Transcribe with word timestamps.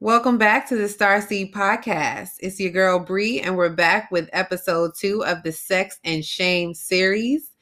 Welcome 0.00 0.36
back 0.36 0.68
to 0.68 0.76
the 0.76 0.88
Starseed 0.88 1.54
Podcast. 1.54 2.32
It's 2.40 2.60
your 2.60 2.70
girl 2.70 2.98
Bree, 2.98 3.40
and 3.40 3.56
we're 3.56 3.70
back 3.70 4.10
with 4.10 4.28
episode 4.34 4.90
two 4.94 5.24
of 5.24 5.42
the 5.42 5.52
Sex 5.52 5.98
and 6.04 6.22
Shame 6.22 6.74
series. 6.74 7.52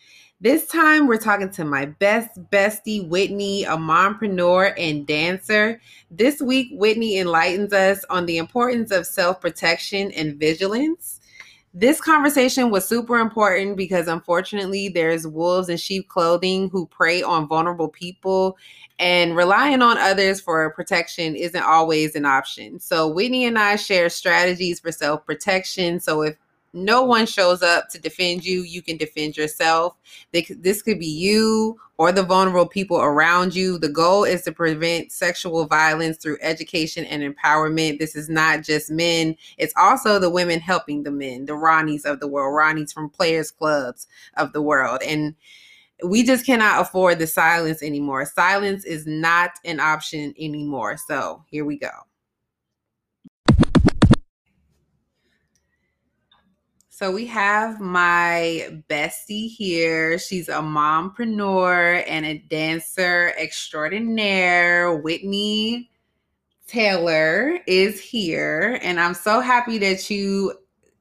This 0.40 0.66
time, 0.66 1.06
we're 1.06 1.16
talking 1.16 1.50
to 1.50 1.64
my 1.64 1.84
best 1.84 2.30
bestie, 2.50 3.08
Whitney, 3.08 3.62
a 3.62 3.76
mompreneur 3.76 4.74
and 4.76 5.06
dancer. 5.06 5.80
This 6.10 6.42
week, 6.42 6.70
Whitney 6.72 7.18
enlightens 7.18 7.72
us 7.72 8.04
on 8.10 8.26
the 8.26 8.38
importance 8.38 8.90
of 8.90 9.06
self 9.06 9.40
protection 9.40 10.10
and 10.10 10.34
vigilance. 10.36 11.20
This 11.76 12.00
conversation 12.00 12.70
was 12.70 12.86
super 12.86 13.18
important 13.18 13.76
because 13.76 14.06
unfortunately, 14.06 14.88
there's 14.88 15.26
wolves 15.26 15.68
in 15.68 15.76
sheep 15.76 16.08
clothing 16.08 16.70
who 16.70 16.86
prey 16.86 17.20
on 17.20 17.48
vulnerable 17.48 17.88
people 17.88 18.56
and 19.00 19.34
relying 19.34 19.82
on 19.82 19.98
others 19.98 20.40
for 20.40 20.70
protection 20.70 21.34
isn't 21.34 21.64
always 21.64 22.14
an 22.14 22.26
option. 22.26 22.78
So, 22.78 23.08
Whitney 23.08 23.44
and 23.44 23.58
I 23.58 23.74
share 23.74 24.08
strategies 24.08 24.78
for 24.78 24.92
self 24.92 25.26
protection. 25.26 25.98
So, 25.98 26.22
if 26.22 26.36
no 26.74 27.02
one 27.02 27.24
shows 27.26 27.62
up 27.62 27.88
to 27.90 27.98
defend 27.98 28.44
you, 28.44 28.62
you 28.62 28.82
can 28.82 28.96
defend 28.96 29.36
yourself. 29.36 29.96
This 30.32 30.82
could 30.82 30.98
be 30.98 31.06
you 31.06 31.80
or 31.96 32.10
the 32.10 32.24
vulnerable 32.24 32.66
people 32.66 33.00
around 33.00 33.54
you. 33.54 33.78
The 33.78 33.88
goal 33.88 34.24
is 34.24 34.42
to 34.42 34.52
prevent 34.52 35.12
sexual 35.12 35.66
violence 35.66 36.16
through 36.16 36.38
education 36.40 37.04
and 37.04 37.22
empowerment. 37.22 38.00
This 38.00 38.16
is 38.16 38.28
not 38.28 38.62
just 38.62 38.90
men, 38.90 39.36
it's 39.56 39.74
also 39.76 40.18
the 40.18 40.30
women 40.30 40.60
helping 40.60 41.04
the 41.04 41.12
men, 41.12 41.46
the 41.46 41.52
Ronnies 41.52 42.04
of 42.04 42.20
the 42.20 42.28
world, 42.28 42.52
Ronnies 42.52 42.92
from 42.92 43.08
players' 43.08 43.50
clubs 43.52 44.08
of 44.36 44.52
the 44.52 44.62
world. 44.62 45.00
And 45.06 45.36
we 46.04 46.24
just 46.24 46.44
cannot 46.44 46.82
afford 46.82 47.20
the 47.20 47.26
silence 47.26 47.80
anymore. 47.82 48.26
Silence 48.26 48.84
is 48.84 49.06
not 49.06 49.52
an 49.64 49.78
option 49.78 50.34
anymore. 50.38 50.96
So 50.96 51.44
here 51.46 51.64
we 51.64 51.78
go. 51.78 51.90
So 56.96 57.10
we 57.10 57.26
have 57.26 57.80
my 57.80 58.80
bestie 58.88 59.50
here. 59.50 60.16
She's 60.16 60.48
a 60.48 60.60
mompreneur 60.60 62.04
and 62.06 62.24
a 62.24 62.38
dancer 62.38 63.34
extraordinaire. 63.36 64.94
Whitney 64.98 65.90
Taylor 66.68 67.58
is 67.66 68.00
here. 68.00 68.78
And 68.80 69.00
I'm 69.00 69.14
so 69.14 69.40
happy 69.40 69.76
that 69.78 70.08
you 70.08 70.54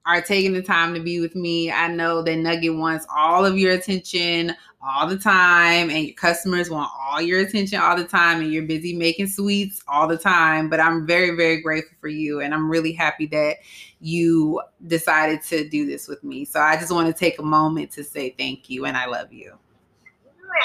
are 0.08 0.20
taking 0.20 0.54
the 0.54 0.64
time 0.64 0.96
to 0.96 1.00
be 1.00 1.20
with 1.20 1.36
me. 1.36 1.72
I 1.72 1.90
know 1.90 2.24
that 2.24 2.38
Nugget 2.38 2.76
wants 2.76 3.06
all 3.16 3.46
of 3.46 3.60
your 3.60 3.74
attention 3.74 4.56
all 4.84 5.08
the 5.08 5.18
time, 5.18 5.90
and 5.90 6.06
your 6.06 6.16
customers 6.16 6.70
want 6.70 6.92
all 7.00 7.22
your 7.22 7.40
attention 7.40 7.80
all 7.80 7.96
the 7.96 8.04
time, 8.04 8.42
and 8.42 8.52
you're 8.52 8.64
busy 8.64 8.94
making 8.94 9.28
sweets 9.28 9.82
all 9.88 10.08
the 10.08 10.18
time. 10.18 10.70
But 10.70 10.80
I'm 10.80 11.08
very, 11.08 11.36
very 11.36 11.62
grateful 11.62 11.98
for 12.02 12.10
you, 12.10 12.42
and 12.42 12.54
I'm 12.54 12.70
really 12.70 12.92
happy 12.92 13.26
that 13.28 13.58
you 14.02 14.62
decided 14.88 15.42
to 15.44 15.68
do 15.70 15.86
this 15.86 16.08
with 16.08 16.24
me. 16.24 16.46
So 16.46 16.60
I 16.60 16.76
just 16.76 16.92
want 16.92 17.08
to 17.08 17.14
take 17.14 17.40
a 17.40 17.44
moment 17.44 17.92
to 17.92 18.04
say 18.04 18.36
thank 18.38 18.70
you, 18.70 18.86
and 18.86 18.98
I 18.98 19.06
love 19.06 19.32
you. 19.32 19.58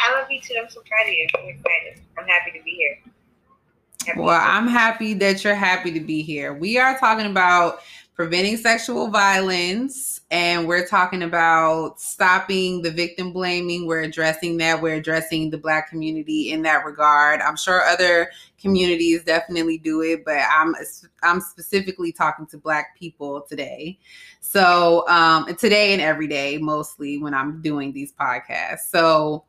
I 0.06 0.20
love 0.20 0.30
you 0.30 0.40
too. 0.40 0.54
I'm 0.60 0.68
so 0.68 0.80
proud 0.80 1.06
of 1.06 1.14
you. 1.14 1.26
I'm 1.38 1.48
excited. 1.48 2.02
I'm 2.18 2.26
happy 2.26 2.58
to 2.58 2.64
be 2.64 2.70
here. 2.72 2.98
Happy 4.06 4.20
well, 4.20 4.40
I'm 4.40 4.68
happy 4.68 5.14
that 5.14 5.44
you're 5.44 5.54
happy 5.54 5.92
to 5.92 6.00
be 6.00 6.22
here. 6.22 6.54
We 6.54 6.78
are 6.78 6.98
talking 6.98 7.26
about 7.26 7.80
preventing 8.18 8.56
sexual 8.56 9.06
violence 9.06 10.22
and 10.32 10.66
we're 10.66 10.84
talking 10.84 11.22
about 11.22 12.00
stopping 12.00 12.82
the 12.82 12.90
victim 12.90 13.32
blaming. 13.32 13.86
We're 13.86 14.00
addressing 14.02 14.56
that. 14.56 14.82
We're 14.82 14.96
addressing 14.96 15.50
the 15.50 15.56
black 15.56 15.88
community 15.88 16.50
in 16.50 16.62
that 16.62 16.84
regard. 16.84 17.40
I'm 17.40 17.56
sure 17.56 17.84
other 17.84 18.28
communities 18.60 19.22
definitely 19.22 19.78
do 19.78 20.02
it 20.02 20.24
but 20.24 20.38
i'm 20.50 20.74
i'm 21.22 21.40
specifically 21.40 22.10
talking 22.10 22.44
to 22.46 22.58
black 22.58 22.98
people 22.98 23.42
today. 23.42 23.96
So 24.40 25.08
um 25.08 25.54
today 25.54 25.92
and 25.92 26.02
every 26.02 26.26
day 26.26 26.58
mostly 26.58 27.18
when 27.18 27.34
i'm 27.34 27.62
doing 27.62 27.92
these 27.92 28.12
podcasts. 28.12 28.88
So 28.90 29.44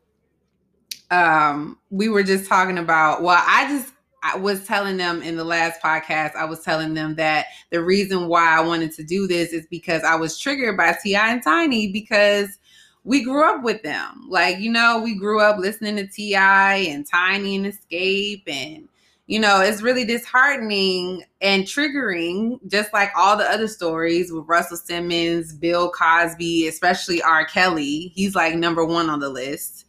um 1.09 1.79
we 1.89 2.07
were 2.07 2.21
just 2.21 2.47
talking 2.47 2.77
about 2.77 3.23
well 3.23 3.43
i 3.47 3.67
just 3.67 3.93
I 4.23 4.37
was 4.37 4.65
telling 4.65 4.97
them 4.97 5.21
in 5.21 5.37
the 5.37 5.43
last 5.43 5.81
podcast, 5.81 6.35
I 6.35 6.45
was 6.45 6.61
telling 6.61 6.93
them 6.93 7.15
that 7.15 7.47
the 7.69 7.83
reason 7.83 8.27
why 8.27 8.57
I 8.57 8.61
wanted 8.61 8.91
to 8.93 9.03
do 9.03 9.27
this 9.27 9.53
is 9.53 9.65
because 9.67 10.03
I 10.03 10.15
was 10.15 10.37
triggered 10.37 10.77
by 10.77 10.95
T.I. 11.01 11.33
and 11.33 11.43
Tiny 11.43 11.91
because 11.91 12.57
we 13.03 13.23
grew 13.23 13.43
up 13.43 13.63
with 13.63 13.81
them. 13.81 14.27
Like, 14.29 14.59
you 14.59 14.71
know, 14.71 14.99
we 15.01 15.15
grew 15.15 15.39
up 15.41 15.57
listening 15.57 15.95
to 15.97 16.07
T.I. 16.07 16.75
and 16.75 17.07
Tiny 17.07 17.55
and 17.55 17.65
Xscape. 17.65 18.43
and 18.47 18.89
you 19.29 19.39
know, 19.39 19.61
it's 19.61 19.83
really 19.83 20.05
disheartening 20.05 21.23
and 21.39 21.63
triggering, 21.63 22.59
just 22.67 22.91
like 22.93 23.11
all 23.15 23.37
the 23.37 23.43
other 23.43 23.67
stories 23.67 24.31
with 24.31 24.47
Russell 24.47 24.75
Simmons, 24.75 25.53
Bill 25.53 25.91
Cosby, 25.91 26.67
especially 26.67 27.21
R. 27.21 27.45
Kelly. 27.45 28.11
He's 28.15 28.33
like 28.33 28.55
number 28.55 28.83
one 28.83 29.07
on 29.07 29.19
the 29.19 29.29
list. 29.29 29.85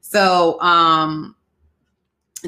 So, 0.00 0.60
um, 0.60 1.34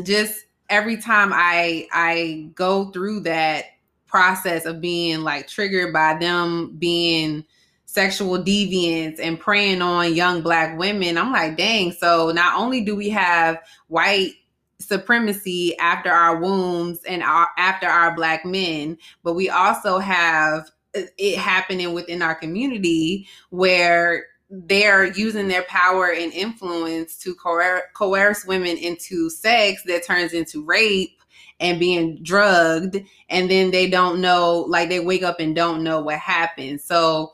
just 0.04 0.45
every 0.68 0.96
time 0.96 1.30
I 1.32 1.88
I 1.92 2.50
go 2.54 2.90
through 2.90 3.20
that 3.20 3.66
process 4.06 4.64
of 4.64 4.80
being 4.80 5.22
like 5.22 5.48
triggered 5.48 5.92
by 5.92 6.14
them 6.18 6.76
being 6.78 7.44
sexual 7.84 8.38
deviants 8.38 9.18
and 9.20 9.40
preying 9.40 9.80
on 9.80 10.14
young 10.14 10.42
black 10.42 10.78
women, 10.78 11.16
I'm 11.16 11.32
like, 11.32 11.56
dang. 11.56 11.92
So 11.92 12.30
not 12.30 12.58
only 12.58 12.82
do 12.82 12.94
we 12.94 13.08
have 13.10 13.58
white 13.88 14.32
supremacy 14.78 15.76
after 15.78 16.10
our 16.10 16.36
wombs 16.36 17.00
and 17.04 17.22
our, 17.22 17.48
after 17.56 17.86
our 17.86 18.14
black 18.14 18.44
men, 18.44 18.98
but 19.22 19.32
we 19.32 19.48
also 19.48 19.98
have 19.98 20.70
uh, 20.94 21.02
it 21.16 21.38
happening 21.38 21.94
within 21.94 22.22
our 22.22 22.34
community 22.34 23.26
where 23.50 24.26
they're 24.66 25.06
using 25.12 25.48
their 25.48 25.64
power 25.64 26.12
and 26.12 26.32
influence 26.32 27.18
to 27.18 27.34
coer- 27.34 27.90
coerce 27.94 28.44
women 28.44 28.76
into 28.76 29.28
sex 29.30 29.82
that 29.84 30.04
turns 30.04 30.32
into 30.32 30.64
rape 30.64 31.20
and 31.60 31.80
being 31.80 32.22
drugged 32.22 32.98
and 33.30 33.50
then 33.50 33.70
they 33.70 33.88
don't 33.88 34.20
know 34.20 34.66
like 34.68 34.88
they 34.88 35.00
wake 35.00 35.22
up 35.22 35.40
and 35.40 35.56
don't 35.56 35.82
know 35.82 36.00
what 36.00 36.18
happened. 36.18 36.80
So 36.80 37.32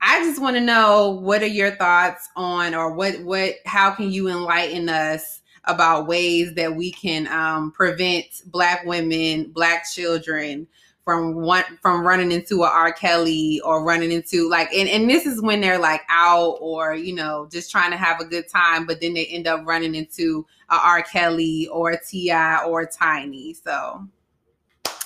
i 0.00 0.22
just 0.22 0.40
want 0.40 0.56
to 0.56 0.60
know 0.60 1.10
what 1.22 1.42
are 1.42 1.46
your 1.46 1.70
thoughts 1.72 2.28
on 2.36 2.74
or 2.74 2.92
what 2.92 3.18
what 3.22 3.54
how 3.64 3.90
can 3.90 4.10
you 4.10 4.28
enlighten 4.28 4.88
us 4.88 5.40
about 5.64 6.06
ways 6.06 6.54
that 6.54 6.76
we 6.76 6.92
can 6.92 7.26
um, 7.28 7.72
prevent 7.72 8.26
black 8.46 8.84
women 8.84 9.50
black 9.52 9.84
children 9.90 10.66
from 11.06 11.36
one 11.36 11.62
from 11.80 12.04
running 12.04 12.32
into 12.32 12.64
a 12.64 12.66
R. 12.66 12.92
Kelly 12.92 13.60
or 13.64 13.84
running 13.84 14.10
into 14.10 14.50
like 14.50 14.68
and, 14.74 14.88
and 14.88 15.08
this 15.08 15.24
is 15.24 15.40
when 15.40 15.60
they're 15.60 15.78
like 15.78 16.02
out 16.10 16.58
or 16.60 16.96
you 16.96 17.14
know 17.14 17.48
just 17.50 17.70
trying 17.70 17.92
to 17.92 17.96
have 17.96 18.20
a 18.20 18.24
good 18.24 18.48
time, 18.48 18.86
but 18.86 19.00
then 19.00 19.14
they 19.14 19.24
end 19.26 19.46
up 19.46 19.64
running 19.64 19.94
into 19.94 20.44
a 20.68 20.74
R. 20.74 21.02
Kelly 21.02 21.68
or 21.68 21.92
a 21.92 22.04
T.I. 22.04 22.64
or 22.64 22.80
a 22.80 22.86
Tiny. 22.86 23.54
So 23.54 24.04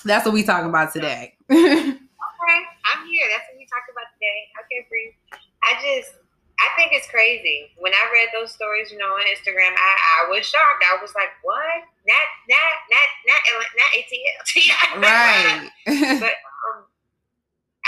that's 0.03 0.25
what 0.25 0.33
we 0.33 0.43
talking 0.43 0.71
about 0.71 0.91
today. 0.94 1.34
okay, 1.50 1.60
I'm 1.60 3.06
here. 3.06 3.27
That's 3.31 3.44
what 3.50 3.59
we 3.59 3.66
talking 3.66 3.93
about 3.93 4.09
today. 4.15 4.49
Okay, 4.65 4.87
free. 4.89 5.15
I 5.62 5.99
just 5.99 6.15
I 6.60 6.69
think 6.76 6.93
it's 6.93 7.09
crazy. 7.09 7.72
When 7.78 7.93
I 7.93 8.12
read 8.12 8.28
those 8.37 8.53
stories, 8.53 8.93
you 8.93 8.98
know, 8.98 9.09
on 9.16 9.25
Instagram, 9.32 9.72
I, 9.72 9.93
I 9.97 10.28
was 10.28 10.44
shocked. 10.44 10.84
I 10.84 11.00
was 11.00 11.15
like, 11.16 11.32
what? 11.43 11.88
Not, 12.04 12.26
not, 12.48 12.75
not, 12.93 13.09
not, 13.25 13.41
not 13.81 13.91
ATL. 13.97 14.41
right. 15.00 15.71
but 16.21 16.37
um, 16.37 16.84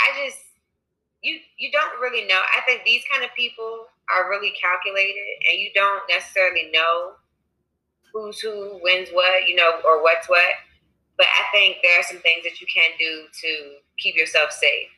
I 0.01 0.25
just, 0.25 0.41
you, 1.21 1.37
you 1.57 1.71
don't 1.71 2.01
really 2.01 2.25
know. 2.25 2.41
I 2.41 2.61
think 2.65 2.81
these 2.83 3.03
kind 3.11 3.23
of 3.23 3.29
people 3.37 3.85
are 4.09 4.29
really 4.29 4.53
calculated 4.59 5.37
and 5.49 5.61
you 5.61 5.69
don't 5.75 6.01
necessarily 6.09 6.71
know 6.73 7.13
who's 8.11 8.39
who, 8.39 8.79
wins 8.81 9.09
what, 9.13 9.47
you 9.47 9.55
know, 9.55 9.81
or 9.85 10.01
what's 10.01 10.27
what. 10.27 10.53
But 11.15 11.27
I 11.29 11.45
think 11.53 11.77
there 11.83 11.99
are 11.99 12.03
some 12.03 12.19
things 12.25 12.43
that 12.43 12.59
you 12.59 12.65
can 12.73 12.89
do 12.97 13.25
to 13.29 13.77
keep 13.99 14.15
yourself 14.15 14.51
safe. 14.51 14.89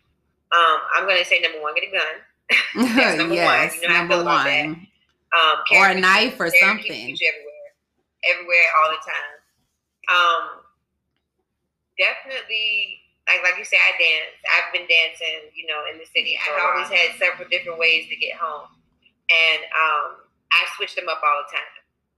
Um, 0.56 0.80
I'm 0.95 1.04
going 1.04 1.19
to 1.19 1.25
say 1.25 1.42
number 1.42 1.62
one, 1.62 1.75
get 1.75 1.89
a 1.89 1.92
gun 1.92 2.24
number 2.75 3.36
yes, 3.36 3.74
one. 3.74 3.81
You 3.81 3.89
know 3.89 3.95
number 3.95 4.24
one. 4.24 4.88
Um, 5.36 5.57
or 5.75 5.89
a 5.89 6.00
knife 6.00 6.39
or 6.39 6.47
something. 6.47 7.12
Everywhere, 7.12 7.69
everywhere, 8.24 8.68
all 8.80 8.89
the 8.92 9.01
time. 9.03 9.36
Um, 10.07 10.44
definitely, 12.00 13.01
like 13.27 13.44
like 13.44 13.57
you 13.57 13.65
say, 13.65 13.75
I 13.75 13.97
dance. 14.00 14.36
I've 14.56 14.71
been 14.71 14.88
dancing, 14.88 15.51
you 15.57 15.68
know, 15.68 15.83
in 15.92 16.00
the 16.00 16.07
city. 16.07 16.38
I've 16.39 16.62
always 16.62 16.88
had 16.88 17.18
several 17.19 17.50
different 17.50 17.81
ways 17.81 18.07
to 18.07 18.15
get 18.15 18.38
home, 18.38 18.69
and 19.27 19.62
um, 19.75 20.24
I 20.53 20.63
switched 20.77 20.95
them 20.95 21.09
up 21.09 21.19
all 21.19 21.44
the 21.44 21.51
time. 21.51 21.75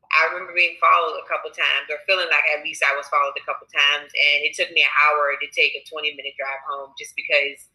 I 0.07 0.31
remember 0.31 0.55
being 0.55 0.79
followed 0.79 1.19
a 1.19 1.25
couple 1.27 1.51
times, 1.51 1.89
or 1.89 1.99
feeling 2.05 2.29
like 2.29 2.45
at 2.53 2.63
least 2.63 2.83
I 2.85 2.95
was 2.95 3.09
followed 3.09 3.35
a 3.39 3.45
couple 3.47 3.67
times, 3.71 4.11
and 4.13 4.37
it 4.45 4.53
took 4.53 4.69
me 4.71 4.83
an 4.83 4.93
hour 5.07 5.33
to 5.39 5.47
take 5.55 5.73
a 5.73 5.81
twenty 5.87 6.13
minute 6.13 6.37
drive 6.37 6.61
home 6.67 6.93
just 6.99 7.15
because 7.17 7.71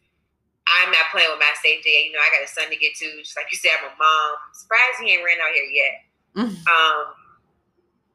I'm 0.63 0.91
not 0.95 1.11
playing 1.11 1.27
with 1.27 1.43
my 1.43 1.53
safety. 1.59 2.07
You 2.07 2.15
know, 2.15 2.23
I 2.23 2.31
got 2.31 2.47
a 2.47 2.49
son 2.49 2.71
to 2.71 2.79
get 2.79 2.95
to. 3.03 3.07
Just 3.19 3.35
like 3.35 3.51
you 3.51 3.59
said, 3.59 3.75
I'm 3.83 3.91
a 3.91 3.95
mom. 3.99 4.31
I'm 4.39 4.55
surprised 4.55 5.03
he 5.03 5.11
ain't 5.11 5.25
ran 5.27 5.43
out 5.43 5.51
here 5.51 5.67
yet. 5.67 5.95
Mm-hmm. 6.39 6.63
Um, 6.63 7.03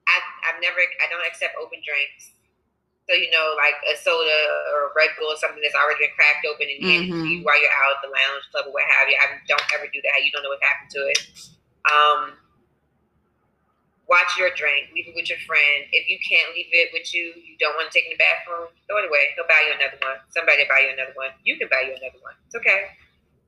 I, 0.09 0.17
I've 0.49 0.61
never, 0.65 0.81
I 0.81 1.07
don't 1.13 1.29
accept 1.29 1.61
open 1.61 1.85
drinks. 1.85 2.33
So 3.09 3.17
you 3.17 3.33
know, 3.33 3.57
like 3.57 3.77
a 3.89 3.97
soda 3.97 4.41
or 4.77 4.93
a 4.93 4.95
Red 4.97 5.17
Bull 5.17 5.33
or 5.33 5.41
something 5.41 5.65
that's 5.65 5.77
already 5.77 6.05
been 6.05 6.13
cracked 6.13 6.45
open 6.45 6.69
and 6.69 6.81
handed 6.85 7.09
mm-hmm. 7.09 7.25
to 7.25 7.29
you 7.29 7.41
while 7.41 7.57
you're 7.57 7.73
out 7.73 7.97
at 7.97 8.05
the 8.05 8.13
lounge 8.13 8.45
club 8.53 8.69
or 8.69 8.73
what 8.77 8.85
have 8.85 9.09
you. 9.09 9.17
I 9.17 9.41
don't 9.49 9.65
ever 9.73 9.89
do 9.89 10.01
that. 10.05 10.21
You 10.21 10.29
don't 10.29 10.45
know 10.45 10.53
what 10.53 10.61
happened 10.61 10.93
to 10.93 11.03
it. 11.09 11.21
Um, 11.89 12.21
watch 14.09 14.37
your 14.39 14.51
drink. 14.57 14.89
Leave 14.95 15.09
it 15.09 15.15
with 15.15 15.29
your 15.29 15.39
friend. 15.47 15.85
If 15.93 16.09
you 16.09 16.19
can't 16.27 16.55
leave 16.55 16.73
it 16.73 16.91
with 16.93 17.13
you, 17.15 17.33
you 17.37 17.57
don't 17.61 17.75
want 17.77 17.93
to 17.93 17.99
take 17.99 18.09
it 18.09 18.13
in 18.13 18.19
the 18.19 18.25
bathroom. 18.25 18.69
Throw 18.89 18.99
it 19.05 19.09
away. 19.09 19.37
He'll 19.37 19.47
buy 19.47 19.63
you 19.69 19.75
another 19.77 19.99
one. 20.01 20.17
Somebody 20.31 20.65
buy 20.69 20.89
you 20.89 20.93
another 20.97 21.13
one. 21.15 21.31
You 21.45 21.57
can 21.57 21.69
buy 21.71 21.85
you 21.87 21.93
another 21.93 22.19
one. 22.23 22.35
It's 22.47 22.57
okay. 22.57 22.97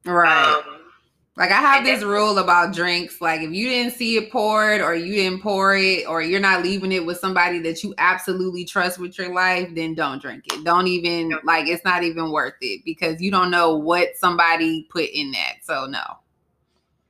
Right. 0.05 0.63
Um, 0.63 0.91
like 1.37 1.53
I 1.53 1.61
have 1.61 1.85
this 1.85 2.03
rule 2.03 2.37
about 2.39 2.75
drinks. 2.75 3.21
Like 3.21 3.41
if 3.41 3.51
you 3.53 3.69
didn't 3.69 3.95
see 3.95 4.17
it 4.17 4.31
poured 4.31 4.83
or 4.83 4.95
you 4.95 5.15
didn't 5.15 5.41
pour 5.41 5.75
it 5.75 6.07
or 6.07 6.21
you're 6.21 6.41
not 6.41 6.63
leaving 6.63 6.93
it 6.93 7.07
with 7.07 7.19
somebody 7.19 7.61
that 7.61 7.83
you 7.83 7.95
absolutely 7.97 8.65
trust 8.65 8.99
with 8.99 9.17
your 9.17 9.33
life, 9.33 9.69
then 9.75 9.95
don't 9.95 10.21
drink 10.21 10.45
it. 10.53 10.65
Don't 10.65 10.87
even 10.87 11.33
like 11.45 11.67
it's 11.67 11.85
not 11.85 12.03
even 12.03 12.31
worth 12.31 12.57
it 12.61 12.83
because 12.85 13.23
you 13.23 13.31
don't 13.31 13.51
know 13.51 13.75
what 13.75 14.17
somebody 14.17 14.87
put 14.91 15.09
in 15.15 15.33
that. 15.33 15.55
So 15.63 15.87
no. 15.87 16.03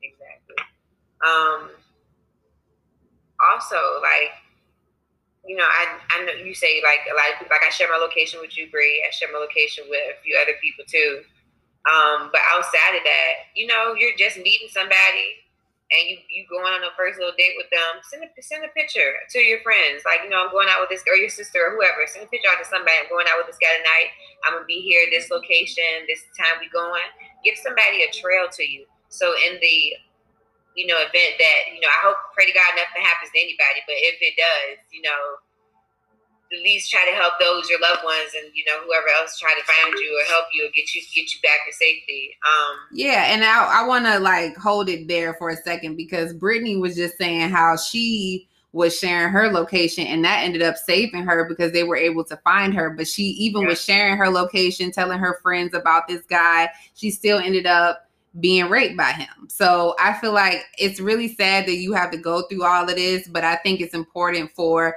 Exactly. 0.03 0.57
Um 1.27 1.71
also 3.49 3.79
like 4.03 4.33
you 5.45 5.57
know, 5.57 5.65
I 5.65 5.97
I 6.11 6.25
know 6.25 6.37
you 6.37 6.55
say 6.55 6.83
like 6.85 7.01
a 7.09 7.17
lot 7.17 7.33
of 7.33 7.39
people 7.41 7.57
like 7.57 7.67
I 7.67 7.73
share 7.73 7.89
my 7.89 7.97
location 7.97 8.41
with 8.41 8.57
you, 8.57 8.71
Bree. 8.71 9.03
I 9.07 9.11
share 9.11 9.33
my 9.33 9.41
location 9.41 9.85
with 9.89 10.01
a 10.13 10.21
few 10.23 10.37
other 10.37 10.55
people 10.61 10.85
too. 10.85 11.25
Um, 11.89 12.29
but 12.29 12.45
outside 12.53 12.93
of 12.93 13.05
that, 13.09 13.33
you 13.57 13.67
know, 13.67 13.97
you're 13.97 14.17
just 14.21 14.37
meeting 14.37 14.69
somebody 14.69 15.41
and 15.91 16.07
you 16.07 16.21
you 16.29 16.45
going 16.47 16.71
on 16.71 16.85
a 16.85 16.93
first 16.95 17.19
little 17.19 17.35
date 17.35 17.57
with 17.57 17.73
them. 17.73 18.05
Send 18.07 18.23
a 18.23 18.29
send 18.45 18.63
a 18.69 18.71
picture 18.77 19.17
to 19.33 19.39
your 19.41 19.65
friends, 19.65 20.05
like 20.05 20.23
you 20.23 20.31
know, 20.31 20.45
I'm 20.45 20.53
going 20.53 20.69
out 20.69 20.85
with 20.85 20.93
this 20.93 21.03
or 21.09 21.17
your 21.17 21.33
sister 21.33 21.59
or 21.67 21.73
whoever. 21.75 22.05
Send 22.07 22.29
a 22.29 22.31
picture 22.31 22.53
out 22.53 22.61
to 22.61 22.69
somebody. 22.69 23.01
I'm 23.01 23.09
going 23.09 23.27
out 23.27 23.41
with 23.41 23.49
this 23.49 23.59
guy 23.59 23.73
tonight. 23.81 24.13
I'm 24.45 24.61
gonna 24.61 24.69
be 24.69 24.85
here 24.85 25.09
this 25.09 25.33
location, 25.33 26.05
this 26.07 26.23
time 26.37 26.61
we 26.61 26.69
going. 26.69 27.09
Give 27.43 27.57
somebody 27.57 28.05
a 28.05 28.13
trail 28.13 28.47
to 28.53 28.65
you. 28.65 28.85
So 29.09 29.33
in 29.49 29.59
the 29.59 29.99
you 30.81 30.89
know 30.89 30.97
event 30.97 31.37
that 31.37 31.61
you 31.69 31.81
know, 31.85 31.93
I 31.93 32.01
hope 32.09 32.17
pray 32.33 32.49
to 32.49 32.57
God 32.57 32.73
nothing 32.73 33.05
happens 33.05 33.29
to 33.37 33.39
anybody, 33.39 33.85
but 33.85 34.01
if 34.01 34.17
it 34.25 34.41
does, 34.41 34.81
you 34.89 35.05
know, 35.05 35.37
at 36.53 36.63
least 36.63 36.91
try 36.91 37.05
to 37.09 37.17
help 37.17 37.35
those 37.39 37.69
your 37.71 37.81
loved 37.81 38.03
ones 38.03 38.33
and 38.37 38.51
you 38.55 38.65
know 38.65 38.81
whoever 38.85 39.07
else 39.21 39.39
try 39.39 39.55
to 39.55 39.65
find 39.65 39.95
you 40.01 40.19
or 40.19 40.33
help 40.33 40.47
you 40.53 40.67
or 40.67 40.71
get 40.75 40.95
you 40.95 41.03
get 41.15 41.33
you 41.33 41.41
back 41.43 41.61
to 41.67 41.73
safety 41.73 42.31
um 42.45 42.77
yeah 42.93 43.33
and 43.33 43.45
i, 43.45 43.83
I 43.83 43.87
want 43.87 44.05
to 44.07 44.19
like 44.19 44.57
hold 44.57 44.89
it 44.89 45.07
there 45.07 45.35
for 45.35 45.51
a 45.51 45.57
second 45.57 45.97
because 45.97 46.33
brittany 46.33 46.77
was 46.77 46.97
just 46.97 47.17
saying 47.19 47.51
how 47.51 47.77
she 47.77 48.49
was 48.73 48.97
sharing 48.97 49.33
her 49.33 49.49
location 49.49 50.07
and 50.07 50.25
that 50.25 50.43
ended 50.43 50.63
up 50.63 50.77
saving 50.77 51.23
her 51.23 51.49
because 51.49 51.73
they 51.73 51.85
were 51.85 51.97
able 51.97 52.25
to 52.25 52.37
find 52.39 52.75
her 52.75 52.91
but 52.91 53.07
she 53.07 53.23
even 53.23 53.63
yeah. 53.63 53.69
was 53.69 53.83
sharing 53.83 54.17
her 54.17 54.29
location 54.29 54.91
telling 54.91 55.19
her 55.19 55.39
friends 55.43 55.75
about 55.75 56.09
this 56.09 56.23
guy 56.29 56.69
she 56.95 57.11
still 57.11 57.39
ended 57.39 57.67
up 57.67 58.10
being 58.39 58.69
raped 58.69 58.97
by 58.97 59.13
him. 59.13 59.49
So 59.49 59.97
I 59.99 60.13
feel 60.15 60.33
like 60.33 60.65
it's 60.79 61.01
really 61.01 61.35
sad 61.35 61.67
that 61.67 61.77
you 61.77 61.93
have 61.95 62.13
to 62.13 62.17
go 62.17 62.43
through 62.43 62.65
all 62.65 62.89
of 62.89 62.95
this, 62.95 63.27
but 63.27 63.43
I 63.43 63.57
think 63.57 63.81
it's 63.81 63.95
important 63.95 64.53
for 64.53 64.97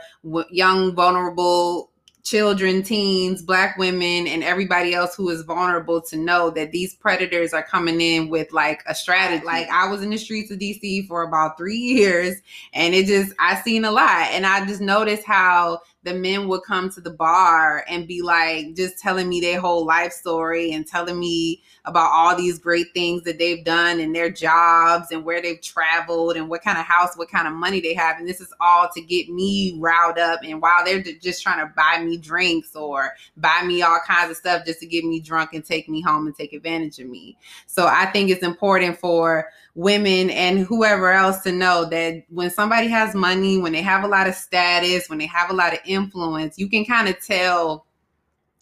young, 0.51 0.93
vulnerable 0.93 1.89
children, 2.23 2.81
teens, 2.81 3.41
black 3.41 3.77
women, 3.77 4.27
and 4.27 4.43
everybody 4.43 4.93
else 4.93 5.13
who 5.13 5.29
is 5.29 5.41
vulnerable 5.41 6.01
to 6.01 6.15
know 6.15 6.49
that 6.49 6.71
these 6.71 6.95
predators 6.95 7.53
are 7.53 7.63
coming 7.63 7.99
in 7.99 8.29
with 8.29 8.51
like 8.53 8.81
a 8.87 8.95
strategy. 8.95 9.45
Like 9.45 9.67
I 9.69 9.89
was 9.89 10.01
in 10.01 10.09
the 10.09 10.17
streets 10.17 10.49
of 10.49 10.59
DC 10.59 11.05
for 11.07 11.23
about 11.23 11.57
three 11.57 11.77
years 11.77 12.37
and 12.73 12.95
it 12.95 13.07
just, 13.07 13.33
I 13.39 13.55
seen 13.61 13.83
a 13.83 13.91
lot. 13.91 14.29
And 14.31 14.45
I 14.45 14.65
just 14.65 14.79
noticed 14.79 15.25
how 15.25 15.81
the 16.03 16.13
men 16.13 16.47
would 16.47 16.63
come 16.63 16.89
to 16.91 17.01
the 17.01 17.11
bar 17.11 17.83
and 17.89 18.07
be 18.07 18.21
like 18.21 18.73
just 18.73 18.99
telling 18.99 19.27
me 19.27 19.41
their 19.41 19.59
whole 19.59 19.85
life 19.85 20.13
story 20.13 20.71
and 20.71 20.87
telling 20.87 21.19
me 21.19 21.61
about 21.85 22.11
all 22.13 22.35
these 22.35 22.59
great 22.59 22.93
things 22.93 23.23
that 23.23 23.37
they've 23.37 23.65
done 23.65 23.99
and 23.99 24.15
their 24.15 24.29
jobs 24.29 25.11
and 25.11 25.25
where 25.25 25.41
they've 25.41 25.61
traveled 25.61 26.37
and 26.37 26.47
what 26.47 26.63
kind 26.63 26.77
of 26.77 26.85
house, 26.85 27.17
what 27.17 27.29
kind 27.29 27.45
of 27.45 27.53
money 27.53 27.81
they 27.81 27.93
have. 27.93 28.17
And 28.17 28.27
this 28.27 28.39
is 28.39 28.53
all 28.61 28.87
to 28.95 29.01
get 29.01 29.27
me 29.27 29.75
riled 29.79 30.17
up. 30.17 30.39
And 30.43 30.61
while 30.61 30.85
they're 30.85 31.01
just 31.01 31.43
trying 31.43 31.59
to 31.59 31.73
buy 31.75 32.01
me 32.01 32.15
drinks 32.17 32.73
or 32.73 33.13
buy 33.35 33.63
me 33.65 33.81
all 33.81 33.99
kinds 34.07 34.31
of 34.31 34.37
stuff 34.37 34.65
just 34.65 34.79
to 34.79 34.85
get 34.85 35.03
me 35.03 35.19
drunk 35.19 35.53
and 35.53 35.65
take 35.65 35.89
me 35.89 36.01
home 36.01 36.25
and 36.25 36.35
take 36.35 36.53
advantage 36.53 36.99
of 36.99 37.07
me. 37.07 37.37
So 37.67 37.85
I 37.85 38.05
think 38.05 38.29
it's 38.29 38.43
important 38.43 38.97
for 38.97 39.49
women 39.75 40.29
and 40.29 40.59
whoever 40.59 41.11
else 41.11 41.41
to 41.41 41.51
know 41.51 41.83
that 41.89 42.23
when 42.29 42.49
somebody 42.49 42.87
has 42.87 43.13
money, 43.13 43.57
when 43.57 43.73
they 43.73 43.81
have 43.81 44.05
a 44.05 44.07
lot 44.07 44.27
of 44.27 44.35
status, 44.35 45.09
when 45.09 45.19
they 45.19 45.25
have 45.25 45.49
a 45.49 45.53
lot 45.53 45.73
of 45.73 45.79
influence, 45.85 46.57
you 46.57 46.69
can 46.69 46.85
kind 46.85 47.09
of 47.09 47.19
tell 47.19 47.85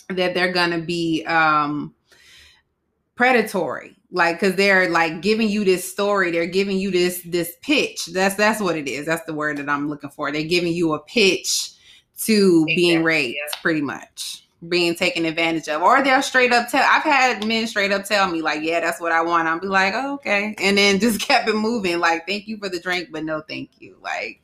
that 0.09 0.33
they're 0.33 0.51
going 0.51 0.71
to 0.71 0.81
be 0.81 1.23
um 1.25 1.94
predatory. 3.21 3.95
Like 4.12 4.39
because 4.39 4.56
they're 4.56 4.89
like 4.89 5.21
giving 5.21 5.47
you 5.47 5.63
this 5.63 5.89
story. 5.89 6.31
They're 6.31 6.47
giving 6.47 6.79
you 6.79 6.89
this 6.89 7.21
this 7.23 7.53
pitch. 7.62 8.07
That's 8.07 8.33
that's 8.33 8.59
what 8.59 8.75
it 8.75 8.88
is. 8.88 9.06
That's 9.06 9.23
the 9.25 9.33
word 9.33 9.57
that 9.57 9.69
i'm 9.69 9.88
looking 9.88 10.09
for. 10.09 10.31
They're 10.31 10.41
giving 10.41 10.73
you 10.73 10.94
a 10.94 11.00
pitch 11.00 11.69
to 12.23 12.65
exactly, 12.68 12.75
being 12.75 13.03
raped 13.03 13.38
yeah. 13.38 13.59
pretty 13.62 13.81
much. 13.81 14.47
Being 14.68 14.95
taken 14.95 15.25
advantage 15.25 15.69
of. 15.69 15.83
Or 15.83 16.03
they'll 16.03 16.23
straight 16.23 16.51
up 16.51 16.69
tell 16.69 16.83
i've 16.83 17.03
had 17.03 17.45
men 17.45 17.68
straight 17.68 17.91
up 17.91 18.06
tell 18.06 18.27
me 18.29 18.41
like 18.41 18.63
yeah 18.63 18.79
that's 18.79 19.00
what 19.00 19.12
i 19.12 19.21
want. 19.21 19.47
I'll 19.47 19.59
be 19.59 19.68
like 19.68 19.94
oh, 19.95 20.15
okay. 20.15 20.56
And 20.57 20.75
then 20.75 21.00
just 21.00 21.21
kept 21.27 21.47
it 21.47 21.56
moving 21.56 22.00
like 22.00 22.25
thank 22.27 22.47
you 22.47 22.57
for 22.57 22.69
the 22.69 22.79
drink 22.79 23.09
but 23.12 23.23
no 23.23 23.41
thank 23.47 23.69
you. 23.77 23.97
Like 24.01 24.41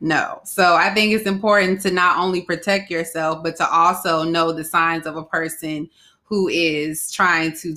no. 0.00 0.40
So 0.42 0.74
i 0.74 0.92
think 0.92 1.12
it's 1.12 1.26
important 1.26 1.80
to 1.82 1.92
not 1.92 2.18
only 2.18 2.42
protect 2.42 2.90
yourself 2.90 3.44
but 3.44 3.54
to 3.58 3.70
also 3.70 4.24
know 4.24 4.50
the 4.52 4.64
signs 4.64 5.06
of 5.06 5.16
a 5.16 5.24
person 5.24 5.88
who 6.34 6.48
is 6.48 7.12
trying 7.12 7.52
to 7.52 7.76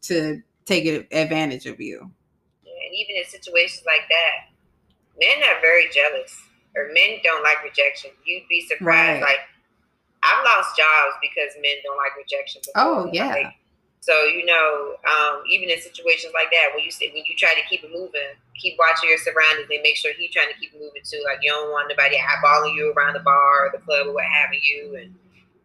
to 0.00 0.42
take 0.64 0.86
advantage 1.12 1.66
of 1.66 1.80
you 1.80 2.00
and 2.00 2.94
even 2.94 3.16
in 3.16 3.24
situations 3.24 3.82
like 3.86 4.08
that 4.08 4.48
men 5.20 5.38
are 5.50 5.60
very 5.60 5.88
jealous 5.92 6.34
or 6.76 6.88
men 6.94 7.18
don't 7.22 7.42
like 7.42 7.62
rejection 7.62 8.10
you'd 8.24 8.48
be 8.48 8.66
surprised 8.66 9.20
right. 9.20 9.28
like 9.28 9.40
I've 10.22 10.44
lost 10.44 10.76
jobs 10.76 11.14
because 11.22 11.54
men 11.62 11.78
don't 11.84 11.96
like 11.96 12.16
rejection. 12.16 12.62
Before. 12.64 12.82
Oh 12.82 13.10
yeah. 13.12 13.46
Like, 13.46 13.54
so 14.00 14.24
you 14.24 14.46
know, 14.46 14.96
um, 15.06 15.42
even 15.50 15.68
in 15.70 15.78
situations 15.80 16.32
like 16.34 16.50
that, 16.50 16.74
when 16.74 16.84
you 16.84 16.90
say 16.90 17.10
when 17.12 17.22
you 17.26 17.36
try 17.36 17.54
to 17.54 17.64
keep 17.68 17.84
it 17.84 17.92
moving, 17.92 18.34
keep 18.54 18.78
watching 18.78 19.08
your 19.08 19.18
surroundings 19.18 19.68
and 19.70 19.82
make 19.82 19.96
sure 19.96 20.12
he's 20.16 20.32
trying 20.32 20.48
to 20.48 20.58
keep 20.58 20.72
it 20.74 20.80
moving 20.80 21.02
too. 21.04 21.22
Like 21.24 21.38
you 21.42 21.50
don't 21.50 21.70
want 21.70 21.90
nobody 21.90 22.16
eyeballing 22.16 22.74
you 22.74 22.92
around 22.96 23.14
the 23.14 23.22
bar 23.26 23.66
or 23.66 23.70
the 23.70 23.82
club 23.82 24.08
or 24.08 24.14
what 24.14 24.24
have 24.24 24.50
you 24.54 24.96
and 24.96 25.14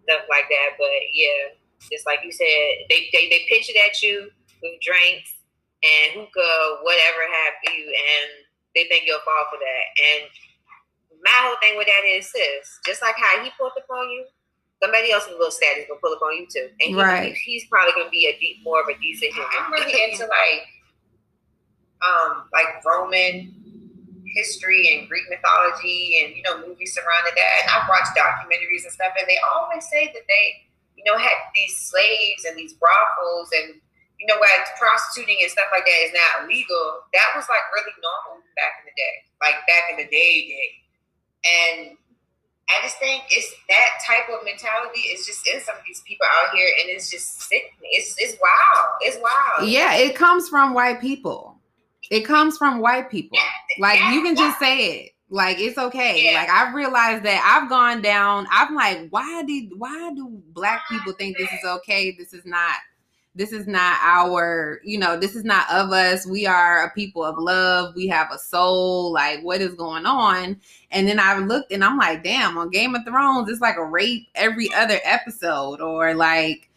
stuff 0.05 0.25
like 0.29 0.49
that. 0.49 0.77
But 0.77 1.13
yeah, 1.13 1.55
just 1.91 2.05
like 2.05 2.19
you 2.23 2.31
said, 2.31 2.87
they 2.89 3.09
they, 3.11 3.29
they 3.29 3.45
pitch 3.49 3.69
it 3.69 3.77
at 3.79 4.01
you 4.01 4.29
with 4.61 4.79
drinks 4.81 5.33
and 5.83 6.15
hookah, 6.15 6.83
whatever 6.83 7.21
have 7.27 7.55
you, 7.67 7.83
and 7.83 8.29
they 8.75 8.85
think 8.87 9.03
you'll 9.05 9.23
fall 9.25 9.45
for 9.51 9.59
that. 9.59 9.85
And 9.99 10.21
my 11.23 11.35
whole 11.47 11.59
thing 11.61 11.77
with 11.77 11.87
that 11.87 12.05
is 12.07 12.31
this: 12.31 12.79
just 12.85 13.01
like 13.01 13.15
how 13.17 13.43
he 13.43 13.51
pulled 13.59 13.75
up 13.77 13.89
on 13.89 14.09
you, 14.09 14.25
somebody 14.81 15.11
else 15.11 15.25
with 15.27 15.35
a 15.35 15.39
little 15.39 15.51
status 15.51 15.85
gonna 15.87 15.99
pull 15.99 16.13
up 16.13 16.21
on 16.21 16.35
you 16.35 16.47
too, 16.47 16.69
and 16.79 16.89
he, 16.91 16.95
right. 16.95 17.35
he's 17.43 17.67
probably 17.67 17.93
gonna 17.95 18.11
be 18.11 18.27
a 18.27 18.39
deep, 18.39 18.63
more 18.63 18.81
of 18.81 18.87
a 18.87 18.99
decent 18.99 19.33
human. 19.33 19.49
I'm 19.57 19.71
really 19.71 19.91
into 19.91 20.27
like, 20.27 20.67
um, 22.03 22.49
like 22.51 22.83
Roman 22.83 23.63
history 24.35 24.89
and 24.91 25.07
Greek 25.07 25.23
mythology, 25.29 26.23
and 26.23 26.35
you 26.35 26.43
know, 26.43 26.59
movies 26.67 26.93
surrounding 26.93 27.35
that. 27.35 27.53
And 27.63 27.69
I've 27.71 27.87
watched 27.87 28.17
documentaries 28.17 28.83
and 28.83 28.91
stuff, 28.91 29.13
and 29.17 29.27
they 29.27 29.37
always 29.53 29.87
say 29.87 30.07
that 30.11 30.25
they, 30.27 30.67
you 30.95 31.03
know, 31.05 31.17
had 31.17 31.37
these 31.55 31.75
slaves 31.77 32.45
and 32.47 32.57
these 32.57 32.73
brothels 32.73 33.49
and 33.51 33.81
you 34.23 34.27
know, 34.27 34.39
while 34.39 34.63
prostituting 34.79 35.35
and 35.41 35.51
stuff 35.51 35.67
like 35.75 35.83
that 35.83 35.99
is 36.07 36.15
not 36.15 36.47
legal, 36.47 37.03
that 37.11 37.27
was 37.35 37.43
like 37.51 37.65
really 37.75 37.91
normal 37.99 38.39
back 38.55 38.79
in 38.79 38.87
the 38.87 38.95
day, 38.95 39.15
like 39.43 39.59
back 39.67 39.91
in 39.91 39.97
the 39.99 40.07
day, 40.07 40.47
day. 40.47 40.69
And 41.43 41.97
I 42.69 42.79
just 42.83 42.97
think 42.99 43.23
it's 43.29 43.53
that 43.67 43.99
type 44.07 44.31
of 44.31 44.45
mentality 44.45 45.11
is 45.11 45.25
just 45.25 45.45
in 45.45 45.59
some 45.59 45.75
of 45.75 45.83
these 45.85 46.01
people 46.07 46.25
out 46.39 46.55
here, 46.55 46.71
and 46.79 46.89
it's 46.89 47.11
just 47.11 47.41
sick. 47.41 47.63
It's 47.81 48.15
it's 48.17 48.37
wild. 48.39 48.87
It's 49.01 49.17
wild. 49.17 49.69
Yeah, 49.69 49.95
it 49.95 50.15
comes 50.15 50.47
from 50.47 50.73
white 50.73 51.01
people. 51.01 51.59
It 52.09 52.21
comes 52.21 52.57
from 52.57 52.79
white 52.79 53.09
people. 53.09 53.37
Like 53.77 53.99
you 54.13 54.23
can 54.23 54.35
just 54.35 54.59
say 54.59 55.01
it. 55.01 55.11
Like 55.33 55.59
it's 55.59 55.79
okay. 55.79 56.25
Yeah. 56.25 56.41
Like 56.41 56.49
I've 56.49 56.75
realized 56.75 57.23
that 57.23 57.41
I've 57.43 57.67
gone 57.67 58.03
down. 58.03 58.45
I'm 58.51 58.75
like, 58.75 59.07
why 59.09 59.41
did 59.41 59.71
why 59.75 60.13
do 60.15 60.39
black 60.49 60.87
people 60.87 61.13
think 61.13 61.37
this 61.37 61.51
is 61.51 61.65
okay? 61.65 62.15
This 62.15 62.33
is 62.33 62.45
not 62.45 62.75
this 63.33 63.51
is 63.51 63.65
not 63.65 63.97
our, 64.03 64.79
you 64.83 64.99
know, 64.99 65.19
this 65.19 65.35
is 65.35 65.43
not 65.43 65.67
of 65.71 65.91
us. 65.91 66.27
We 66.27 66.45
are 66.45 66.85
a 66.85 66.91
people 66.91 67.23
of 67.23 67.39
love. 67.39 67.95
We 67.95 68.05
have 68.09 68.27
a 68.31 68.37
soul. 68.37 69.11
Like, 69.11 69.41
what 69.41 69.59
is 69.59 69.73
going 69.73 70.05
on? 70.05 70.61
And 70.91 71.07
then 71.07 71.19
I 71.19 71.39
looked 71.39 71.71
and 71.71 71.83
I'm 71.83 71.97
like, 71.97 72.23
damn, 72.23 72.55
on 72.59 72.69
Game 72.69 72.93
of 72.93 73.03
Thrones, 73.03 73.49
it's 73.49 73.59
like 73.59 73.77
a 73.77 73.83
rape 73.83 74.27
every 74.35 74.71
other 74.75 74.99
episode, 75.03 75.81
or 75.81 76.13
like 76.13 76.69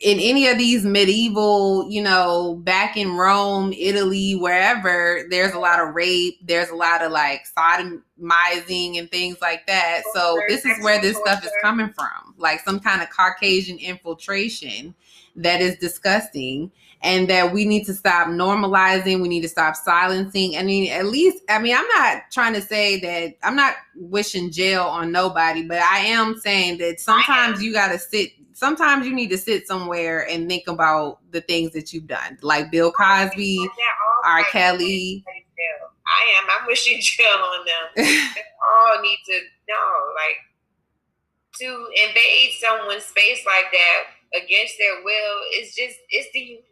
in 0.00 0.18
any 0.20 0.48
of 0.48 0.56
these 0.56 0.84
medieval, 0.84 1.90
you 1.90 2.02
know, 2.02 2.54
back 2.62 2.96
in 2.96 3.14
Rome, 3.14 3.74
Italy, 3.76 4.34
wherever, 4.34 5.26
there's 5.28 5.52
a 5.52 5.58
lot 5.58 5.80
of 5.80 5.94
rape, 5.94 6.38
there's 6.42 6.70
a 6.70 6.74
lot 6.74 7.02
of 7.02 7.12
like 7.12 7.44
sodomizing 7.46 8.98
and 8.98 9.10
things 9.10 9.40
like 9.42 9.66
that. 9.66 10.02
So 10.14 10.38
this 10.48 10.64
is 10.64 10.82
where 10.82 11.00
this 11.00 11.18
stuff 11.18 11.44
is 11.44 11.52
coming 11.60 11.92
from, 11.92 12.34
like 12.38 12.60
some 12.60 12.80
kind 12.80 13.02
of 13.02 13.10
Caucasian 13.10 13.76
infiltration 13.78 14.94
that 15.36 15.60
is 15.60 15.76
disgusting 15.76 16.70
and 17.02 17.28
that 17.28 17.52
we 17.52 17.64
need 17.64 17.84
to 17.84 17.94
stop 17.94 18.28
normalizing 18.28 19.22
we 19.22 19.28
need 19.28 19.40
to 19.40 19.48
stop 19.48 19.74
silencing 19.74 20.58
i 20.58 20.62
mean 20.62 20.92
at 20.92 21.06
least 21.06 21.42
i 21.48 21.58
mean 21.58 21.74
i'm 21.74 21.88
not 21.88 22.22
trying 22.30 22.52
to 22.52 22.60
say 22.60 23.00
that 23.00 23.34
i'm 23.42 23.56
not 23.56 23.74
wishing 23.96 24.50
jail 24.50 24.82
on 24.82 25.10
nobody 25.10 25.62
but 25.62 25.78
i 25.78 26.00
am 26.00 26.38
saying 26.38 26.76
that 26.76 27.00
sometimes 27.00 27.62
you 27.62 27.72
got 27.72 27.88
to 27.88 27.98
sit 27.98 28.30
sometimes 28.62 29.04
you 29.04 29.12
need 29.12 29.28
to 29.28 29.36
sit 29.36 29.66
somewhere 29.66 30.28
and 30.30 30.48
think 30.48 30.68
about 30.68 31.18
the 31.32 31.40
things 31.40 31.72
that 31.72 31.92
you've 31.92 32.06
done, 32.06 32.38
like 32.42 32.70
Bill 32.70 32.92
Cosby, 32.92 33.58
R. 34.24 34.44
Kelly. 34.52 35.24
I 35.26 36.38
am. 36.38 36.44
I'm 36.48 36.66
wishing 36.68 36.98
jail 37.00 37.26
on 37.26 37.66
them. 37.66 38.06
all 38.06 39.02
need 39.02 39.18
to 39.26 39.40
know, 39.68 40.12
like, 40.14 40.38
to 41.58 41.86
invade 42.06 42.52
someone's 42.60 43.04
space 43.04 43.44
like 43.44 43.72
that 43.72 44.04
against 44.40 44.74
their 44.78 45.02
will 45.04 45.38
is 45.54 45.74
just 45.74 45.98
it's 46.10 46.28
dehumanizing. 46.32 46.62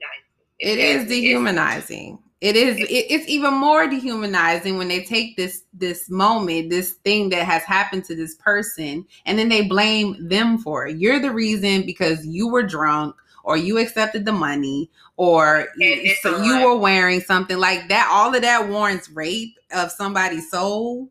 It's, 0.60 0.70
it 0.70 0.78
is 0.78 1.08
dehumanizing 1.08 2.18
it 2.40 2.56
is 2.56 2.76
it's 2.88 3.28
even 3.28 3.52
more 3.52 3.86
dehumanizing 3.86 4.78
when 4.78 4.88
they 4.88 5.04
take 5.04 5.36
this 5.36 5.64
this 5.74 6.08
moment 6.08 6.70
this 6.70 6.92
thing 6.92 7.28
that 7.28 7.44
has 7.44 7.62
happened 7.64 8.04
to 8.04 8.16
this 8.16 8.34
person 8.36 9.06
and 9.26 9.38
then 9.38 9.50
they 9.50 9.62
blame 9.62 10.16
them 10.28 10.56
for 10.56 10.86
it. 10.86 10.96
You're 10.96 11.20
the 11.20 11.32
reason 11.32 11.84
because 11.84 12.26
you 12.26 12.48
were 12.48 12.62
drunk 12.62 13.14
or 13.44 13.58
you 13.58 13.78
accepted 13.78 14.24
the 14.24 14.32
money 14.32 14.90
or 15.16 15.68
you, 15.76 16.14
so 16.22 16.42
you 16.42 16.64
were 16.64 16.76
wearing 16.76 17.20
something 17.20 17.58
like 17.58 17.88
that. 17.88 18.08
All 18.10 18.34
of 18.34 18.40
that 18.40 18.68
warrants 18.68 19.10
rape 19.10 19.56
of 19.72 19.92
somebody's 19.92 20.50
soul. 20.50 21.10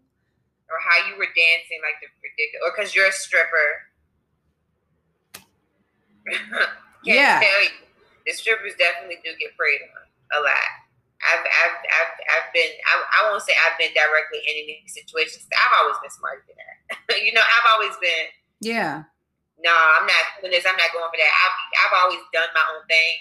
Or 0.69 0.77
how 0.79 1.09
you 1.09 1.17
were 1.17 1.25
dancing 1.25 1.79
like 1.83 1.95
the 2.01 2.07
ridiculous 2.23 2.63
or 2.65 2.71
because 2.75 2.95
you're 2.95 3.07
a 3.07 3.11
stripper. 3.11 3.85
Yeah. 7.05 7.41
the 8.25 8.33
strippers 8.33 8.73
definitely 8.77 9.19
do 9.23 9.31
get 9.39 9.55
preyed 9.55 9.79
on 9.81 10.37
a 10.37 10.43
lot 10.43 10.88
I've, 11.29 11.45
I've, 11.45 11.77
I've, 11.77 12.13
I've 12.33 12.49
been, 12.51 12.71
I, 12.89 12.93
I 12.99 13.19
won't 13.29 13.45
say 13.45 13.53
I've 13.65 13.77
been 13.77 13.93
directly 13.93 14.41
in 14.49 14.55
any 14.65 14.83
situations. 14.89 15.45
I've 15.53 15.75
always 15.81 16.01
been 16.01 16.13
smarter 16.13 16.43
than 16.49 16.57
that. 16.57 16.77
you 17.25 17.31
know, 17.31 17.45
I've 17.45 17.69
always 17.77 17.93
been. 18.01 18.25
Yeah. 18.59 19.05
No, 19.61 19.71
I'm 19.71 20.07
not 20.07 20.23
doing 20.39 20.55
this. 20.55 20.65
I'm 20.65 20.79
not 20.79 20.89
going 20.91 21.07
for 21.07 21.19
that. 21.19 21.33
I've, 21.45 21.57
I've 21.85 21.95
always 22.01 22.23
done 22.33 22.49
my 22.55 22.65
own 22.73 22.83
thing. 22.89 23.13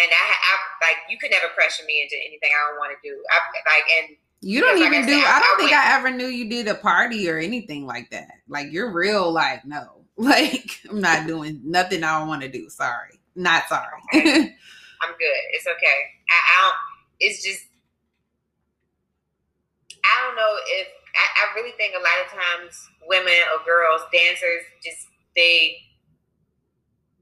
And 0.00 0.08
I, 0.08 0.24
I've, 0.32 0.66
like, 0.80 0.98
you 1.08 1.16
could 1.20 1.32
never 1.32 1.52
pressure 1.52 1.84
me 1.84 2.00
into 2.00 2.16
anything 2.16 2.48
I 2.52 2.60
don't 2.68 2.80
want 2.80 2.96
to 2.96 3.00
do. 3.04 3.12
I, 3.12 3.36
like, 3.68 3.88
and 4.00 4.16
you 4.44 4.60
don't 4.60 4.78
even 4.78 4.92
like 4.92 5.06
do. 5.06 5.14
I, 5.14 5.20
said, 5.20 5.24
I, 5.24 5.36
I 5.36 5.40
don't 5.40 5.54
I 5.54 5.58
think 5.58 5.70
went, 5.70 5.84
I 5.84 5.96
ever 5.96 6.10
knew 6.10 6.26
you 6.26 6.48
did 6.50 6.68
a 6.68 6.74
party 6.74 7.28
or 7.30 7.38
anything 7.38 7.86
like 7.86 8.10
that. 8.10 8.30
Like 8.48 8.70
you're 8.70 8.92
real. 8.92 9.32
Like 9.32 9.64
no. 9.64 10.00
Like 10.16 10.70
I'm 10.88 11.00
not 11.00 11.26
doing 11.26 11.60
nothing 11.64 12.04
I 12.04 12.20
don't 12.20 12.28
want 12.28 12.42
to 12.42 12.48
do. 12.48 12.68
Sorry, 12.70 13.18
not 13.34 13.66
sorry. 13.68 13.98
I'm 14.14 14.22
good. 14.22 15.42
It's 15.50 15.66
okay. 15.66 15.98
I, 16.30 16.38
I 16.38 16.62
don't 16.62 16.76
it's 17.24 17.40
just 17.40 17.64
I 20.04 20.14
don't 20.28 20.36
know 20.36 20.52
if 20.76 20.86
I, 21.16 21.24
I 21.24 21.44
really 21.56 21.72
think 21.80 21.96
a 21.96 22.04
lot 22.04 22.18
of 22.20 22.28
times 22.28 22.76
women 23.08 23.40
or 23.56 23.64
girls, 23.64 24.04
dancers, 24.12 24.68
just 24.84 25.08
they 25.32 25.80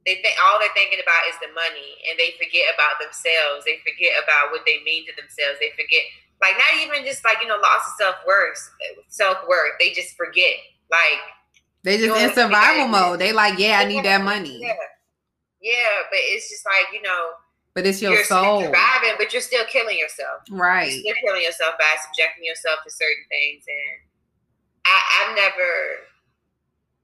they 0.02 0.18
think 0.18 0.34
all 0.42 0.58
they're 0.58 0.74
thinking 0.74 0.98
about 0.98 1.30
is 1.30 1.38
the 1.38 1.54
money 1.54 1.94
and 2.10 2.18
they 2.18 2.34
forget 2.34 2.74
about 2.74 2.98
themselves. 2.98 3.62
They 3.62 3.78
forget 3.86 4.18
about 4.18 4.50
what 4.50 4.66
they 4.66 4.82
mean 4.82 5.06
to 5.06 5.14
themselves. 5.14 5.62
They 5.62 5.70
forget 5.78 6.02
like 6.42 6.58
not 6.58 6.74
even 6.82 7.06
just 7.06 7.22
like, 7.22 7.38
you 7.38 7.46
know, 7.46 7.62
loss 7.62 7.86
of 7.86 7.94
self 7.94 8.18
worth 8.26 8.58
self 9.06 9.46
worth. 9.46 9.78
They 9.78 9.94
just 9.94 10.18
forget. 10.18 10.58
Like 10.90 11.22
they 11.86 12.02
just 12.02 12.18
in 12.18 12.34
survival 12.34 12.90
mode. 12.90 13.22
They 13.22 13.30
like, 13.30 13.58
yeah, 13.62 13.78
I 13.78 13.86
need 13.86 14.04
that 14.04 14.26
money. 14.26 14.58
Yeah. 14.58 14.74
yeah, 15.62 15.94
but 16.10 16.18
it's 16.18 16.50
just 16.50 16.66
like, 16.66 16.90
you 16.90 17.02
know, 17.02 17.38
but 17.74 17.86
it's 17.86 18.02
your 18.02 18.12
you're 18.12 18.24
soul. 18.24 18.60
surviving, 18.62 19.16
but 19.18 19.32
you're 19.32 19.42
still 19.42 19.64
killing 19.66 19.98
yourself. 19.98 20.44
Right. 20.50 20.92
You're 20.92 21.00
still 21.00 21.14
killing 21.24 21.42
yourself 21.42 21.74
by 21.78 21.88
subjecting 22.04 22.44
yourself 22.44 22.80
to 22.84 22.90
certain 22.90 23.24
things. 23.28 23.64
And 23.66 23.96
I, 24.84 24.96
I've 25.22 25.36
never 25.36 25.70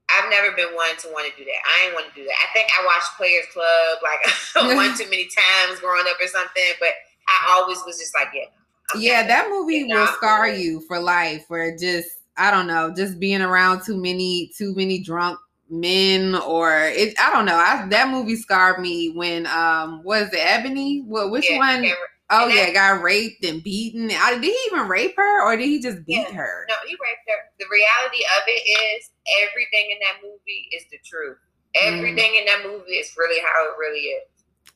I've 0.09 0.29
never 0.29 0.55
been 0.55 0.73
one 0.73 0.97
to 1.05 1.07
want 1.09 1.29
to 1.29 1.37
do 1.37 1.45
that. 1.45 1.61
I 1.65 1.85
ain't 1.85 1.93
want 1.93 2.09
to 2.09 2.15
do 2.15 2.25
that. 2.25 2.33
I 2.33 2.53
think 2.53 2.69
I 2.73 2.85
watched 2.85 3.17
Players 3.17 3.45
Club 3.53 4.01
like 4.01 4.75
one 4.75 4.97
too 4.97 5.09
many 5.09 5.25
times 5.25 5.79
growing 5.79 6.05
up 6.09 6.17
or 6.21 6.27
something, 6.27 6.73
but 6.79 6.89
I 7.27 7.57
always 7.57 7.79
was 7.85 7.97
just 7.97 8.13
like, 8.17 8.29
yeah. 8.33 8.45
I'm 8.93 9.01
yeah, 9.01 9.27
that 9.27 9.49
movie 9.49 9.83
will 9.83 10.07
scar 10.07 10.49
you 10.49 10.81
for 10.81 10.99
life. 10.99 11.45
Where 11.47 11.77
just 11.77 12.09
I 12.37 12.49
don't 12.51 12.67
know, 12.67 12.93
just 12.95 13.19
being 13.19 13.41
around 13.41 13.83
too 13.83 13.97
many 13.97 14.51
too 14.57 14.73
many 14.75 14.99
drunk 14.99 15.39
men 15.69 16.35
or 16.35 16.83
it 16.85 17.13
I 17.19 17.31
don't 17.31 17.45
know. 17.45 17.55
I, 17.55 17.85
that 17.89 18.09
movie 18.09 18.35
scarred 18.35 18.79
me 18.79 19.11
when 19.11 19.47
um 19.47 20.03
was 20.03 20.29
it 20.33 20.39
Ebony? 20.39 21.03
What 21.05 21.31
which 21.31 21.49
yeah, 21.49 21.57
one? 21.57 21.85
Oh 22.31 22.47
yeah, 22.47 22.71
got 22.71 23.01
raped 23.01 23.43
and 23.43 23.63
beaten. 23.63 24.11
I, 24.11 24.35
did 24.35 24.43
he 24.43 24.57
even 24.67 24.87
rape 24.87 25.15
her 25.17 25.43
or 25.43 25.57
did 25.57 25.65
he 25.65 25.79
just 25.79 26.05
beat 26.05 26.27
yeah, 26.29 26.33
her? 26.33 26.65
No, 26.69 26.75
he 26.87 26.93
raped 26.93 27.27
her. 27.27 27.49
The 27.59 27.65
reality 27.71 28.23
of 28.37 28.43
it 28.45 28.61
is 28.69 29.09
everything 29.49 29.89
in 29.91 29.97
that 29.99 30.21
movie 30.23 30.69
is 30.71 30.83
the 30.91 30.99
truth. 31.03 31.37
Everything 31.75 32.31
mm. 32.31 32.39
in 32.39 32.45
that 32.45 32.61
movie 32.65 32.93
is 32.93 33.11
really 33.17 33.41
how 33.41 33.65
it 33.65 33.77
really 33.79 33.99
is. 33.99 34.23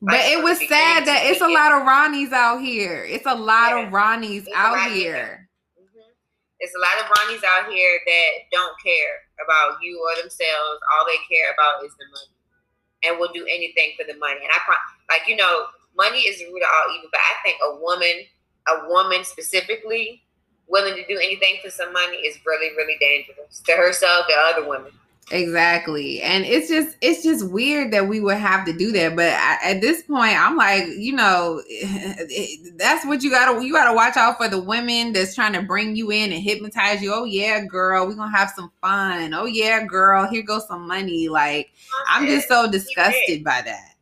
Like, 0.02 0.20
but 0.20 0.32
it 0.32 0.44
was 0.44 0.58
sad 0.68 1.06
that 1.06 1.24
it's 1.26 1.42
a 1.42 1.48
lot 1.48 1.72
of 1.72 1.88
Ronnies 1.88 2.34
out 2.34 2.60
here. 2.62 3.06
It's 3.06 3.26
a 3.26 3.36
lot 3.36 3.70
yeah. 3.70 3.86
of 3.86 3.94
Ronnies 3.94 4.46
out 4.56 4.92
here. 4.92 5.48
There's 6.60 6.74
a 6.76 6.80
lot 6.80 7.00
of 7.00 7.06
Ronnies 7.06 7.44
out 7.44 7.72
here 7.72 8.00
that 8.06 8.30
don't 8.52 8.76
care 8.84 9.23
about 9.42 9.82
you 9.82 9.98
or 9.98 10.22
themselves. 10.22 10.80
All 10.94 11.06
they 11.06 11.22
care 11.26 11.54
about 11.54 11.86
is 11.86 11.94
the 11.98 12.06
money, 12.12 12.34
and 13.04 13.20
will 13.20 13.32
do 13.34 13.46
anything 13.46 13.94
for 13.98 14.06
the 14.06 14.18
money. 14.20 14.42
And 14.44 14.52
I 14.52 14.60
like 15.10 15.28
you 15.28 15.36
know, 15.36 15.68
money 15.96 16.26
is 16.26 16.40
the 16.40 16.46
root 16.46 16.62
of 16.62 16.70
all 16.70 16.96
evil. 16.96 17.10
But 17.12 17.22
I 17.22 17.34
think 17.44 17.58
a 17.62 17.80
woman, 17.80 18.28
a 18.68 18.90
woman 18.90 19.24
specifically, 19.24 20.24
willing 20.68 20.96
to 20.96 21.06
do 21.08 21.18
anything 21.18 21.58
for 21.64 21.70
some 21.70 21.94
money 21.94 22.18
is 22.18 22.38
really, 22.46 22.76
really 22.76 22.98
dangerous 23.00 23.62
to 23.66 23.74
herself 23.74 24.26
and 24.30 24.56
other 24.56 24.68
women. 24.68 24.92
Exactly. 25.32 26.22
And 26.22 26.44
it's 26.46 26.68
just 26.68 26.98
it's 27.02 27.24
just 27.24 27.48
weird 27.50 27.92
that 27.94 28.08
we 28.08 28.20
would 28.20 28.38
have 28.38 28.66
to 28.66 28.74
do 28.74 28.92
that, 28.92 29.16
but 29.16 29.30
I, 29.32 29.58
at 29.64 29.82
this 29.82 30.04
point 30.04 30.38
I'm 30.38 30.58
like, 30.58 30.86
you 30.98 31.14
know, 31.14 31.62
that's 32.76 33.06
what 33.06 33.24
you 33.24 33.32
got 33.32 33.54
to 33.54 33.66
you 33.66 33.74
got 33.74 33.90
to 33.90 33.96
watch 33.96 34.18
out 34.18 34.38
for 34.38 34.50
the 34.50 34.62
women 34.62 35.14
that's 35.14 35.34
trying 35.34 35.54
to 35.54 35.62
bring 35.62 35.96
you 35.96 36.12
in 36.12 36.34
and 36.34 36.44
hypnotize 36.44 37.02
you. 37.02 37.14
Oh 37.14 37.24
yeah, 37.24 37.64
girl, 37.64 38.06
we're 38.06 38.16
going 38.16 38.32
to 38.32 38.38
have 38.38 38.52
some 38.56 38.72
fun. 38.82 39.34
Oh 39.34 39.46
yeah, 39.46 39.86
girl, 39.86 40.28
here 40.28 40.44
goes 40.44 40.68
some 40.68 40.88
money. 40.88 41.30
Like 41.30 41.72
I'm 42.10 42.28
just 42.28 42.50
so 42.50 42.70
disgusted 42.70 43.44
by 43.46 43.62
that. 43.66 43.93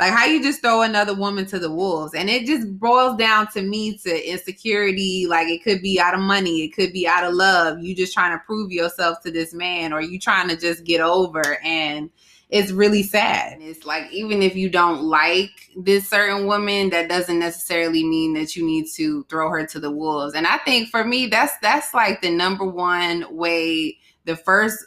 Like 0.00 0.14
how 0.14 0.24
you 0.24 0.42
just 0.42 0.62
throw 0.62 0.80
another 0.80 1.14
woman 1.14 1.44
to 1.44 1.58
the 1.58 1.70
wolves. 1.70 2.14
And 2.14 2.30
it 2.30 2.46
just 2.46 2.78
boils 2.80 3.18
down 3.18 3.48
to 3.48 3.60
me 3.60 3.98
to 3.98 4.30
insecurity. 4.30 5.26
Like 5.28 5.48
it 5.48 5.62
could 5.62 5.82
be 5.82 6.00
out 6.00 6.14
of 6.14 6.20
money, 6.20 6.62
it 6.62 6.70
could 6.70 6.94
be 6.94 7.06
out 7.06 7.22
of 7.22 7.34
love. 7.34 7.80
You 7.80 7.94
just 7.94 8.14
trying 8.14 8.32
to 8.32 8.42
prove 8.46 8.72
yourself 8.72 9.20
to 9.24 9.30
this 9.30 9.52
man, 9.52 9.92
or 9.92 10.00
you 10.00 10.18
trying 10.18 10.48
to 10.48 10.56
just 10.56 10.84
get 10.84 11.02
over. 11.02 11.58
And 11.62 12.08
it's 12.48 12.72
really 12.72 13.02
sad. 13.02 13.58
It's 13.60 13.84
like 13.84 14.10
even 14.10 14.42
if 14.42 14.56
you 14.56 14.70
don't 14.70 15.02
like 15.02 15.50
this 15.76 16.08
certain 16.08 16.46
woman, 16.46 16.88
that 16.90 17.10
doesn't 17.10 17.38
necessarily 17.38 18.02
mean 18.02 18.32
that 18.34 18.56
you 18.56 18.64
need 18.64 18.86
to 18.94 19.24
throw 19.24 19.50
her 19.50 19.66
to 19.66 19.78
the 19.78 19.90
wolves. 19.90 20.32
And 20.34 20.46
I 20.46 20.56
think 20.64 20.88
for 20.88 21.04
me, 21.04 21.26
that's 21.26 21.52
that's 21.60 21.92
like 21.92 22.22
the 22.22 22.30
number 22.30 22.64
one 22.64 23.26
way 23.36 23.98
the 24.24 24.36
first 24.36 24.82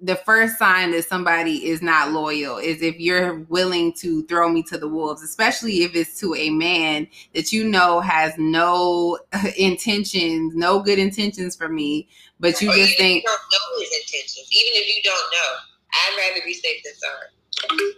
the 0.00 0.16
first 0.16 0.58
sign 0.58 0.90
that 0.90 1.06
somebody 1.06 1.66
is 1.66 1.80
not 1.80 2.12
loyal 2.12 2.58
is 2.58 2.82
if 2.82 2.98
you're 2.98 3.40
willing 3.48 3.92
to 3.94 4.24
throw 4.26 4.48
me 4.48 4.62
to 4.64 4.76
the 4.76 4.88
wolves, 4.88 5.22
especially 5.22 5.82
if 5.82 5.94
it's 5.94 6.20
to 6.20 6.34
a 6.34 6.50
man 6.50 7.08
that 7.34 7.50
you 7.52 7.64
know 7.64 8.00
has 8.00 8.34
no 8.36 9.18
intentions, 9.56 10.54
no 10.54 10.80
good 10.80 10.98
intentions 10.98 11.56
for 11.56 11.68
me, 11.68 12.08
but 12.40 12.60
you 12.60 12.70
or 12.70 12.74
just 12.74 12.96
think 12.98 13.22
you 13.22 13.28
don't 13.28 13.40
know 13.52 13.80
his 13.80 13.90
intentions. 14.02 14.48
Even 14.52 14.72
if 14.74 14.96
you 14.96 15.02
don't 15.02 15.32
know, 15.32 15.56
I'd 15.94 16.28
rather 16.28 16.44
be 16.44 16.54
safe 16.54 16.82
than 16.84 16.94
sorry. 16.94 17.92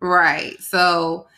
Right. 0.00 0.60
So 0.60 1.28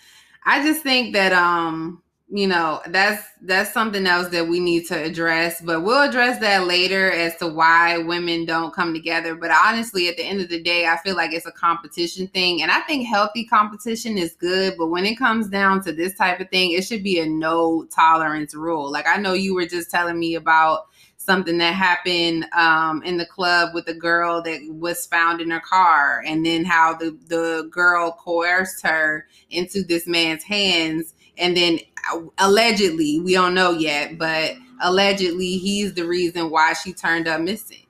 I 0.46 0.62
just 0.62 0.82
think 0.82 1.12
that 1.12 1.32
um 1.32 2.02
you 2.28 2.46
know 2.46 2.82
that's 2.88 3.22
that's 3.42 3.72
something 3.72 4.04
else 4.04 4.28
that 4.28 4.48
we 4.48 4.58
need 4.58 4.84
to 4.84 5.00
address 5.00 5.60
but 5.60 5.82
we'll 5.82 6.02
address 6.02 6.40
that 6.40 6.66
later 6.66 7.12
as 7.12 7.36
to 7.36 7.46
why 7.46 7.98
women 7.98 8.44
don't 8.44 8.74
come 8.74 8.92
together. 8.92 9.36
But 9.36 9.52
honestly 9.52 10.08
at 10.08 10.16
the 10.16 10.24
end 10.24 10.40
of 10.40 10.48
the 10.48 10.60
day 10.60 10.86
i 10.86 10.96
feel 10.96 11.14
like 11.14 11.32
it's 11.32 11.46
a 11.46 11.52
competition 11.52 12.26
thing 12.28 12.62
and 12.62 12.70
i 12.72 12.80
think 12.80 13.06
healthy 13.06 13.44
competition 13.44 14.18
is 14.18 14.34
good 14.34 14.74
but 14.76 14.88
when 14.88 15.04
it 15.04 15.16
comes 15.16 15.48
down 15.48 15.84
to 15.84 15.92
this 15.92 16.16
type 16.16 16.40
of 16.40 16.50
thing 16.50 16.72
it 16.72 16.82
should 16.82 17.04
be 17.04 17.20
a 17.20 17.26
no 17.26 17.86
tolerance 17.94 18.54
rule. 18.54 18.90
Like 18.90 19.06
i 19.06 19.16
know 19.16 19.32
you 19.32 19.54
were 19.54 19.66
just 19.66 19.90
telling 19.90 20.18
me 20.18 20.34
about 20.34 20.88
something 21.26 21.58
that 21.58 21.74
happened 21.74 22.46
um, 22.52 23.02
in 23.02 23.16
the 23.18 23.26
club 23.26 23.74
with 23.74 23.88
a 23.88 23.94
girl 23.94 24.40
that 24.42 24.60
was 24.70 25.06
found 25.06 25.40
in 25.40 25.50
her 25.50 25.60
car, 25.60 26.22
and 26.26 26.46
then 26.46 26.64
how 26.64 26.94
the 26.94 27.18
the 27.26 27.68
girl 27.70 28.12
coerced 28.12 28.82
her 28.86 29.26
into 29.50 29.82
this 29.82 30.06
man's 30.06 30.44
hands, 30.44 31.14
and 31.38 31.56
then 31.56 31.78
uh, 32.12 32.20
allegedly, 32.38 33.20
we 33.20 33.34
don't 33.34 33.54
know 33.54 33.72
yet, 33.72 34.18
but 34.18 34.54
allegedly 34.82 35.58
he's 35.58 35.94
the 35.94 36.06
reason 36.06 36.50
why 36.50 36.72
she 36.72 36.92
turned 36.92 37.28
up 37.28 37.40
missing. 37.40 37.86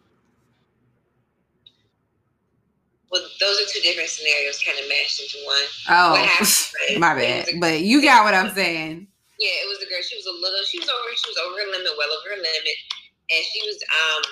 Well, 3.11 3.23
those 3.41 3.57
are 3.61 3.69
two 3.73 3.81
different 3.81 4.11
scenarios 4.11 4.61
kind 4.67 4.79
of 4.79 4.89
mashed 4.89 5.23
into 5.23 5.39
one. 5.47 5.67
Oh, 5.89 6.15
happened, 6.19 7.01
my 7.01 7.15
bad. 7.15 7.47
but 7.61 7.81
you 7.81 8.03
got 8.03 8.25
what 8.25 8.35
I'm 8.35 8.53
saying. 8.53 9.07
Yeah, 9.39 9.57
it 9.63 9.69
was 9.69 9.79
a 9.85 9.89
girl. 9.89 10.03
She 10.03 10.17
was 10.17 10.27
a 10.27 10.33
little. 10.37 10.63
She 10.67 10.79
was 10.81 10.89
over. 10.89 11.09
She 11.15 11.31
was 11.31 11.39
over 11.45 11.55
her 11.61 11.69
limit, 11.71 11.93
well 11.97 12.11
over 12.11 12.35
her 12.35 12.41
limit, 12.41 12.77
and 13.31 13.41
she 13.47 13.61
was 13.63 13.79
um 13.89 14.23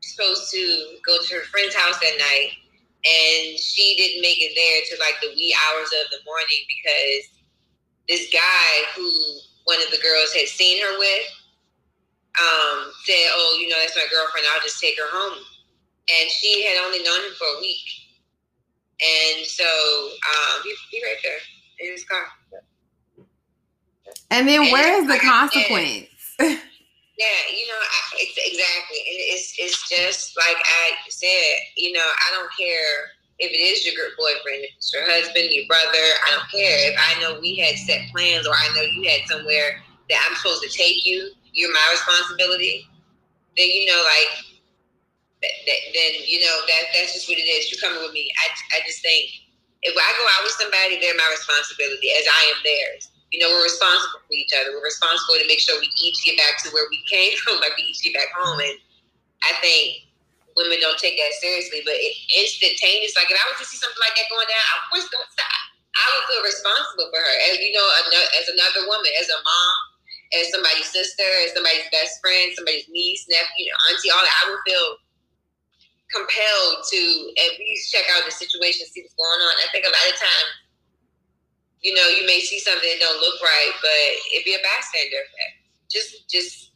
supposed 0.00 0.50
to 0.52 0.62
go 1.04 1.18
to 1.20 1.28
her 1.34 1.44
friend's 1.50 1.74
house 1.74 1.98
that 2.00 2.16
night, 2.16 2.54
and 3.04 3.58
she 3.58 3.94
didn't 3.98 4.22
make 4.22 4.40
it 4.40 4.54
there 4.56 4.80
to 4.88 4.94
like 5.02 5.20
the 5.20 5.34
wee 5.36 5.54
hours 5.68 5.90
of 5.92 6.10
the 6.10 6.22
morning 6.24 6.62
because 6.70 7.43
this 8.08 8.30
guy 8.32 8.70
who 8.96 9.08
one 9.64 9.80
of 9.80 9.90
the 9.90 10.00
girls 10.02 10.32
had 10.32 10.48
seen 10.48 10.82
her 10.82 10.98
with 10.98 11.26
um, 12.40 12.92
said, 13.04 13.26
"Oh, 13.32 13.58
you 13.60 13.68
know, 13.68 13.76
that's 13.80 13.96
my 13.96 14.06
girlfriend. 14.10 14.46
I'll 14.52 14.62
just 14.62 14.80
take 14.80 14.98
her 14.98 15.08
home." 15.08 15.38
And 16.10 16.30
she 16.30 16.64
had 16.64 16.84
only 16.84 17.02
known 17.02 17.20
him 17.20 17.32
for 17.38 17.46
a 17.46 17.60
week, 17.60 17.86
and 19.00 19.46
so 19.46 19.64
um, 19.64 20.60
he, 20.64 20.74
he 20.90 21.02
right 21.04 21.16
there 21.22 21.40
in 21.80 21.92
his 21.92 22.04
car. 22.04 22.26
And 24.30 24.48
then, 24.48 24.62
and 24.62 24.72
where 24.72 25.00
is 25.00 25.06
the 25.06 25.18
consequence? 25.18 26.08
yeah, 26.40 27.40
you 27.50 27.66
know, 27.68 27.80
I, 27.80 28.00
it's 28.18 28.36
exactly, 28.36 28.98
and 29.08 29.18
it's 29.32 29.54
it's 29.58 29.88
just 29.88 30.36
like 30.36 30.58
I 30.58 30.92
said. 31.08 31.56
You 31.76 31.92
know, 31.92 32.04
I 32.04 32.34
don't 32.34 32.50
care 32.58 33.14
if 33.38 33.50
it 33.50 33.56
is 33.56 33.84
your 33.84 33.94
boyfriend, 34.16 34.64
if 34.64 34.70
it's 34.76 34.92
your 34.92 35.02
husband, 35.06 35.50
your 35.50 35.66
brother. 35.66 36.04
I 36.26 36.30
don't 36.32 36.50
care 36.50 36.92
if 36.92 36.96
I 36.98 37.20
know 37.20 37.40
we 37.40 37.56
had 37.56 37.76
set 37.76 38.10
plans, 38.14 38.46
or 38.46 38.54
I 38.54 38.68
know 38.74 38.82
you 38.82 39.08
had 39.08 39.26
somewhere 39.28 39.82
that 40.10 40.24
I'm 40.28 40.36
supposed 40.36 40.62
to 40.62 40.70
take 40.70 41.04
you 41.06 41.32
you're 41.54 41.72
my 41.72 41.88
responsibility, 41.94 42.84
then 43.56 43.70
you 43.70 43.86
know, 43.86 44.02
like, 44.02 44.32
then 45.40 46.12
you 46.26 46.42
know 46.42 46.56
that 46.66 46.90
that's 46.92 47.14
just 47.14 47.30
what 47.30 47.38
it 47.38 47.46
is. 47.46 47.70
You're 47.70 47.80
coming 47.80 48.02
with 48.02 48.12
me. 48.12 48.28
I, 48.42 48.46
I 48.76 48.78
just 48.84 49.00
think 49.00 49.30
if 49.86 49.94
I 49.94 50.08
go 50.18 50.24
out 50.34 50.42
with 50.42 50.56
somebody, 50.58 50.98
they're 50.98 51.16
my 51.16 51.30
responsibility 51.30 52.10
as 52.18 52.26
I 52.26 52.42
am 52.52 52.58
theirs. 52.66 53.12
You 53.30 53.38
know, 53.38 53.50
we're 53.52 53.68
responsible 53.68 54.24
for 54.24 54.34
each 54.34 54.50
other. 54.56 54.74
We're 54.74 54.88
responsible 54.88 55.38
to 55.38 55.46
make 55.46 55.60
sure 55.60 55.78
we 55.78 55.90
each 56.02 56.18
get 56.24 56.38
back 56.38 56.62
to 56.64 56.72
where 56.74 56.88
we 56.90 56.98
came 57.06 57.36
from, 57.46 57.62
like 57.62 57.76
we 57.78 57.86
each 57.86 58.02
get 58.02 58.18
back 58.18 58.34
home. 58.34 58.58
And 58.58 58.76
I 59.46 59.52
think 59.62 60.10
women 60.54 60.78
don't 60.78 60.98
take 60.98 61.18
that 61.18 61.34
seriously, 61.42 61.82
but 61.82 61.98
it, 61.98 62.14
instantaneous. 62.30 63.14
Like 63.18 63.30
if 63.30 63.38
I 63.38 63.44
was 63.50 63.58
to 63.62 63.66
see 63.66 63.78
something 63.78 64.02
like 64.02 64.14
that 64.14 64.30
going 64.30 64.46
down, 64.46 64.64
I 64.74 64.94
going 64.94 65.26
to 65.26 65.32
stop. 65.34 65.64
I 65.94 66.06
would 66.10 66.26
feel 66.26 66.42
responsible 66.42 67.06
for 67.10 67.22
her, 67.22 67.34
as 67.50 67.58
you 67.62 67.70
know, 67.70 67.86
as 68.34 68.50
another 68.50 68.90
woman, 68.90 69.10
as 69.14 69.30
a 69.30 69.38
mom, 69.38 69.78
as 70.34 70.50
somebody's 70.50 70.90
sister, 70.90 71.26
as 71.46 71.54
somebody's 71.54 71.86
best 71.94 72.18
friend, 72.18 72.50
somebody's 72.58 72.90
niece, 72.90 73.26
nephew, 73.30 73.70
auntie, 73.90 74.10
all 74.10 74.18
that, 74.18 74.40
I 74.42 74.50
would 74.50 74.62
feel 74.66 74.98
compelled 76.10 76.82
to 76.90 77.00
at 77.46 77.58
least 77.62 77.94
check 77.94 78.06
out 78.10 78.26
the 78.26 78.34
situation, 78.34 78.86
see 78.90 79.06
what's 79.06 79.14
going 79.14 79.42
on. 79.42 79.54
I 79.62 79.70
think 79.70 79.86
a 79.86 79.94
lot 79.94 80.10
of 80.10 80.18
times, 80.18 80.50
you 81.82 81.94
know, 81.94 82.06
you 82.10 82.26
may 82.26 82.42
see 82.42 82.58
something 82.58 82.86
that 82.86 82.98
don't 83.02 83.22
look 83.22 83.38
right, 83.38 83.72
but 83.78 84.02
it 84.34 84.42
be 84.42 84.58
a 84.58 84.62
bystander 84.62 85.22
effect. 85.30 85.54
Just, 85.86 86.26
just, 86.26 86.73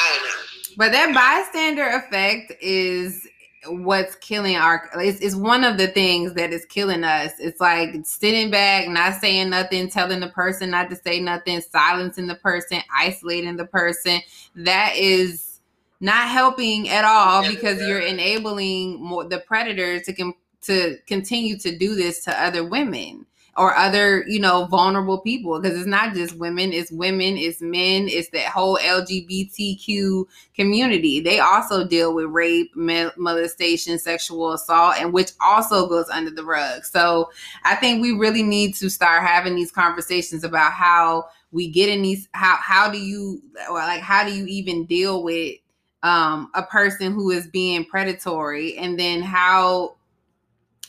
I 0.00 0.18
don't 0.18 0.24
know. 0.24 0.76
But 0.76 0.92
that 0.92 1.14
bystander 1.14 1.88
effect 1.88 2.52
is 2.62 3.26
what's 3.66 4.14
killing 4.16 4.56
our 4.56 4.88
it's, 4.94 5.20
it's 5.20 5.34
one 5.34 5.64
of 5.64 5.76
the 5.76 5.88
things 5.88 6.32
that 6.34 6.52
is 6.52 6.64
killing 6.64 7.04
us. 7.04 7.32
It's 7.38 7.60
like 7.60 7.94
sitting 8.04 8.50
back 8.50 8.88
not 8.88 9.20
saying 9.20 9.50
nothing 9.50 9.90
telling 9.90 10.20
the 10.20 10.28
person 10.28 10.70
not 10.70 10.88
to 10.90 10.96
say 10.96 11.20
nothing 11.20 11.60
silencing 11.60 12.26
the 12.26 12.36
person 12.36 12.80
isolating 12.94 13.56
the 13.56 13.66
person. 13.66 14.20
That 14.54 14.96
is 14.96 15.60
not 16.00 16.28
helping 16.28 16.88
at 16.88 17.04
all 17.04 17.46
because 17.46 17.80
you're 17.80 18.00
enabling 18.00 19.02
more 19.02 19.24
the 19.24 19.40
predators 19.40 20.02
to 20.02 20.14
com- 20.14 20.34
to 20.62 20.96
continue 21.06 21.58
to 21.58 21.76
do 21.76 21.94
this 21.94 22.24
to 22.24 22.42
other 22.42 22.64
women 22.64 23.26
or 23.56 23.74
other, 23.76 24.24
you 24.26 24.38
know, 24.38 24.66
vulnerable 24.66 25.20
people 25.20 25.60
because 25.60 25.76
it's 25.76 25.86
not 25.86 26.14
just 26.14 26.36
women, 26.38 26.72
it's 26.72 26.90
women, 26.92 27.36
it's 27.36 27.60
men, 27.60 28.06
it's 28.08 28.30
that 28.30 28.46
whole 28.46 28.78
LGBTQ 28.78 30.24
community. 30.54 31.20
They 31.20 31.40
also 31.40 31.86
deal 31.86 32.14
with 32.14 32.26
rape, 32.26 32.70
molestation, 32.74 33.98
sexual 33.98 34.52
assault, 34.52 34.96
and 34.98 35.12
which 35.12 35.32
also 35.40 35.88
goes 35.88 36.08
under 36.10 36.30
the 36.30 36.44
rug. 36.44 36.84
So 36.84 37.30
I 37.64 37.74
think 37.76 38.00
we 38.00 38.12
really 38.12 38.42
need 38.42 38.74
to 38.76 38.88
start 38.88 39.22
having 39.22 39.56
these 39.56 39.72
conversations 39.72 40.44
about 40.44 40.72
how 40.72 41.26
we 41.52 41.68
get 41.68 41.88
in 41.88 42.02
these 42.02 42.28
how 42.32 42.56
how 42.56 42.90
do 42.90 42.98
you 42.98 43.42
like 43.70 44.00
how 44.00 44.24
do 44.24 44.32
you 44.32 44.46
even 44.46 44.86
deal 44.86 45.22
with 45.22 45.56
um 46.02 46.50
a 46.54 46.62
person 46.62 47.12
who 47.12 47.30
is 47.30 47.48
being 47.48 47.84
predatory 47.84 48.76
and 48.76 48.98
then 48.98 49.20
how 49.20 49.96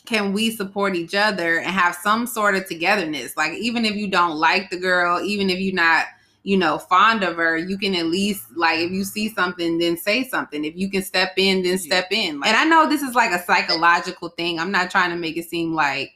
can 0.06 0.34
we 0.34 0.52
support 0.52 0.96
each 0.96 1.16
other 1.16 1.60
and 1.60 1.72
have 1.72 1.96
some 1.96 2.26
sort 2.28 2.56
of 2.56 2.68
togetherness? 2.68 3.38
Like, 3.38 3.54
even 3.54 3.86
if 3.86 3.96
you 3.96 4.10
don't 4.10 4.38
like 4.38 4.70
the 4.70 4.78
girl, 4.78 5.22
even 5.22 5.50
if 5.50 5.60
you're 5.60 5.76
not, 5.76 6.06
you 6.44 6.58
know, 6.58 6.78
fond 6.78 7.24
of 7.24 7.36
her, 7.38 7.58
you 7.58 7.78
can 7.78 7.94
at 7.96 8.08
least, 8.08 8.46
like, 8.56 8.80
if 8.80 8.92
you 8.92 9.04
see 9.04 9.30
something, 9.30 9.78
then 9.78 9.98
say 9.98 10.28
something. 10.28 10.66
If 10.66 10.76
you 10.76 10.90
can 10.90 11.04
step 11.04 11.34
in, 11.38 11.64
then 11.64 11.78
step 11.78 12.08
in. 12.12 12.40
Like, 12.40 12.50
and 12.50 12.58
I 12.58 12.66
know 12.66 12.90
this 12.90 13.02
is 13.02 13.16
like 13.16 13.32
a 13.32 13.44
psychological 13.44 14.30
thing. 14.30 14.60
I'm 14.60 14.72
not 14.72 14.90
trying 14.90 15.12
to 15.12 15.16
make 15.16 15.38
it 15.38 15.50
seem 15.50 15.74
like 15.74 16.12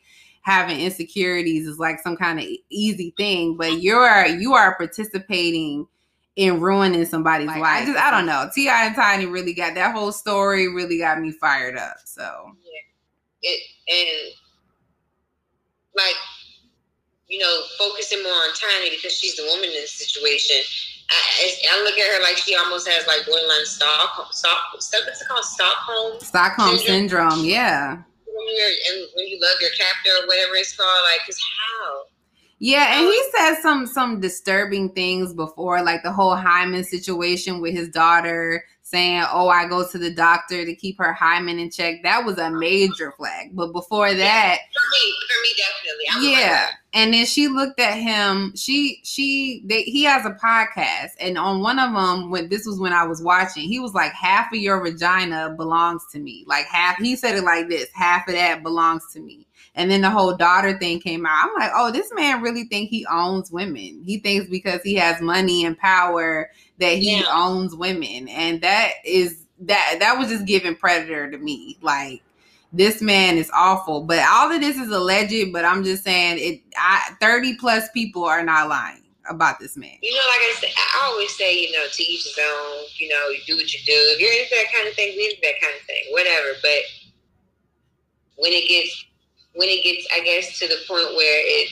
having 0.45 0.79
insecurities 0.79 1.67
is 1.67 1.79
like 1.79 1.99
some 1.99 2.15
kind 2.15 2.39
of 2.39 2.45
easy 2.69 3.13
thing, 3.17 3.57
but 3.57 3.81
you're 3.81 4.27
you 4.27 4.53
are 4.53 4.75
participating 4.77 5.87
in 6.35 6.59
ruining 6.59 7.05
somebody's 7.05 7.47
like, 7.47 7.61
life. 7.61 7.83
I 7.83 7.85
just 7.85 7.97
I 7.97 8.11
don't 8.11 8.27
know. 8.27 8.49
T.I. 8.53 8.85
and 8.85 8.95
Tiny 8.95 9.25
really 9.25 9.53
got 9.53 9.73
that 9.73 9.95
whole 9.95 10.11
story 10.11 10.67
really 10.67 10.99
got 10.99 11.19
me 11.19 11.31
fired 11.31 11.77
up. 11.77 11.97
So 12.05 12.51
it 13.45 13.61
and 13.87 14.33
like 15.95 16.17
you 17.29 17.39
know 17.39 17.61
focusing 17.77 18.21
more 18.23 18.33
on 18.33 18.49
Tiny 18.53 18.89
because 18.89 19.13
she's 19.13 19.37
the 19.37 19.43
woman 19.43 19.69
in 19.69 19.81
the 19.81 19.87
situation. 19.87 20.57
I, 21.07 21.77
I 21.77 21.83
look 21.83 21.99
at 21.99 22.17
her 22.17 22.23
like 22.23 22.37
she 22.37 22.55
almost 22.55 22.89
has 22.89 23.05
like 23.05 23.25
borderline 23.27 23.65
Stockholm, 23.65 24.27
Stockholm, 24.31 24.73
what's 24.73 25.21
it 25.21 25.27
called, 25.27 25.45
Stockholm, 25.45 26.19
Stockholm 26.19 26.77
syndrome. 26.79 27.29
syndrome 27.29 27.45
yeah. 27.45 28.01
When, 28.25 28.55
you're, 28.57 28.67
and 28.67 29.07
when 29.13 29.27
you 29.27 29.39
love 29.39 29.55
your 29.61 29.69
captor 29.77 30.09
or 30.19 30.27
whatever 30.27 30.55
it's 30.55 30.75
called, 30.75 30.89
like, 31.13 31.25
cause 31.25 31.37
how? 31.61 32.03
Yeah, 32.57 32.97
and 32.97 33.05
he 33.05 33.23
said 33.37 33.61
some 33.61 33.85
some 33.85 34.19
disturbing 34.19 34.89
things 34.93 35.33
before, 35.33 35.83
like 35.83 36.01
the 36.01 36.11
whole 36.11 36.35
Hymen 36.35 36.83
situation 36.83 37.61
with 37.61 37.73
his 37.73 37.89
daughter 37.89 38.63
saying, 38.85 39.25
"Oh, 39.31 39.49
I 39.49 39.67
go 39.67 39.87
to 39.87 39.97
the 39.97 40.13
doctor 40.13 40.63
to 40.63 40.75
keep 40.75 40.97
her 40.99 41.11
hymen 41.11 41.57
in 41.57 41.71
check." 41.71 42.03
That 42.03 42.23
was 42.23 42.37
a 42.37 42.51
major 42.51 43.11
flag. 43.17 43.49
But 43.53 43.73
before 43.73 44.13
that, 44.13 44.17
yeah, 44.17 44.55
for 44.55 44.89
me, 44.91 45.13
for 45.27 45.41
me, 45.41 45.49
definitely. 45.57 46.05
I'm 46.11 46.39
yeah, 46.39 46.67
and 46.93 47.13
then 47.13 47.25
she 47.25 47.47
looked 47.47 47.79
at 47.79 47.95
him. 47.95 48.55
She 48.55 49.01
she 49.03 49.63
they, 49.65 49.81
he 49.83 50.03
has 50.03 50.25
a 50.25 50.31
podcast, 50.31 51.11
and 51.19 51.37
on 51.37 51.61
one 51.61 51.79
of 51.79 51.93
them, 51.93 52.29
when 52.29 52.47
this 52.47 52.65
was 52.65 52.79
when 52.79 52.93
I 52.93 53.05
was 53.05 53.23
watching, 53.23 53.67
he 53.67 53.79
was 53.79 53.95
like, 53.95 54.13
"Half 54.13 54.53
of 54.53 54.59
your 54.59 54.81
vagina 54.81 55.55
belongs 55.57 56.03
to 56.11 56.19
me." 56.19 56.43
Like 56.47 56.67
half. 56.67 56.97
He 56.97 57.15
said 57.15 57.35
it 57.35 57.43
like 57.43 57.67
this: 57.67 57.89
"Half 57.91 58.27
of 58.27 58.35
that 58.35 58.61
belongs 58.61 59.11
to 59.13 59.19
me." 59.19 59.44
And 59.75 59.91
then 59.91 60.01
the 60.01 60.09
whole 60.09 60.35
daughter 60.35 60.77
thing 60.77 61.01
came 61.01 61.25
out. 61.25 61.49
I'm 61.49 61.53
like, 61.59 61.71
oh, 61.75 61.91
this 61.91 62.09
man 62.13 62.41
really 62.41 62.63
think 62.65 62.89
he 62.89 63.05
owns 63.11 63.51
women. 63.51 64.01
He 64.05 64.19
thinks 64.19 64.49
because 64.49 64.81
he 64.83 64.95
has 64.95 65.21
money 65.21 65.65
and 65.65 65.77
power 65.77 66.49
that 66.79 66.97
he 66.97 67.17
yeah. 67.17 67.25
owns 67.29 67.75
women. 67.75 68.29
And 68.29 68.61
that 68.61 68.93
is 69.03 69.45
that 69.59 69.97
that 69.99 70.17
was 70.17 70.29
just 70.29 70.45
giving 70.45 70.75
predator 70.75 71.29
to 71.29 71.37
me. 71.37 71.77
Like 71.81 72.23
this 72.71 73.01
man 73.01 73.37
is 73.37 73.51
awful. 73.53 74.01
But 74.01 74.19
all 74.19 74.51
of 74.51 74.61
this 74.61 74.77
is 74.77 74.89
alleged, 74.89 75.51
but 75.51 75.65
I'm 75.65 75.83
just 75.83 76.03
saying 76.03 76.37
it 76.39 76.61
I 76.77 77.11
30 77.19 77.57
plus 77.57 77.89
people 77.93 78.23
are 78.23 78.43
not 78.43 78.69
lying 78.69 79.03
about 79.29 79.59
this 79.59 79.75
man. 79.75 79.97
You 80.01 80.13
know, 80.13 80.25
like 80.29 80.39
I 80.39 80.55
said, 80.59 80.69
I 80.77 81.07
always 81.09 81.35
say, 81.35 81.57
you 81.57 81.71
know, 81.71 81.85
to 81.91 82.03
each 82.03 82.23
his 82.23 82.39
own, 82.39 82.85
you 82.97 83.09
know, 83.09 83.27
you 83.29 83.39
do 83.47 83.55
what 83.55 83.73
you 83.73 83.79
do. 83.85 83.93
If 83.93 84.19
you're 84.19 84.31
into 84.31 84.55
that 84.55 84.73
kind 84.73 84.87
of 84.87 84.93
thing, 84.93 85.13
we 85.17 85.25
into 85.25 85.41
that 85.41 85.61
kind 85.61 85.73
of 85.79 85.85
thing, 85.85 86.03
whatever. 86.11 86.49
But 86.61 86.81
when 88.37 88.51
it 88.53 88.67
gets 88.69 89.05
when 89.55 89.69
it 89.69 89.83
gets, 89.83 90.07
I 90.15 90.23
guess, 90.23 90.59
to 90.59 90.67
the 90.67 90.77
point 90.87 91.15
where 91.15 91.39
it, 91.43 91.69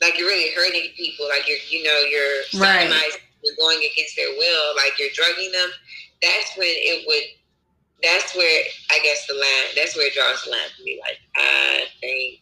like 0.00 0.18
you're 0.18 0.28
really 0.28 0.54
hurting 0.54 0.90
people, 0.96 1.28
like 1.28 1.46
you're, 1.46 1.58
you 1.68 1.82
know, 1.82 1.98
you're 2.08 2.62
right. 2.62 2.90
you're 3.42 3.58
going 3.58 3.78
against 3.78 4.16
their 4.16 4.30
will, 4.30 4.66
like 4.76 4.98
you're 4.98 5.12
drugging 5.14 5.52
them. 5.52 5.70
That's 6.22 6.56
when 6.56 6.70
it 6.70 7.04
would. 7.06 7.24
That's 8.02 8.34
where 8.36 8.64
I 8.90 8.98
guess 9.02 9.26
the 9.26 9.34
line. 9.34 9.74
That's 9.76 9.96
where 9.96 10.06
it 10.06 10.14
draws 10.14 10.44
the 10.44 10.50
line 10.50 10.70
for 10.76 10.82
me. 10.82 11.00
Like 11.00 11.18
I 11.36 11.84
think, 12.00 12.40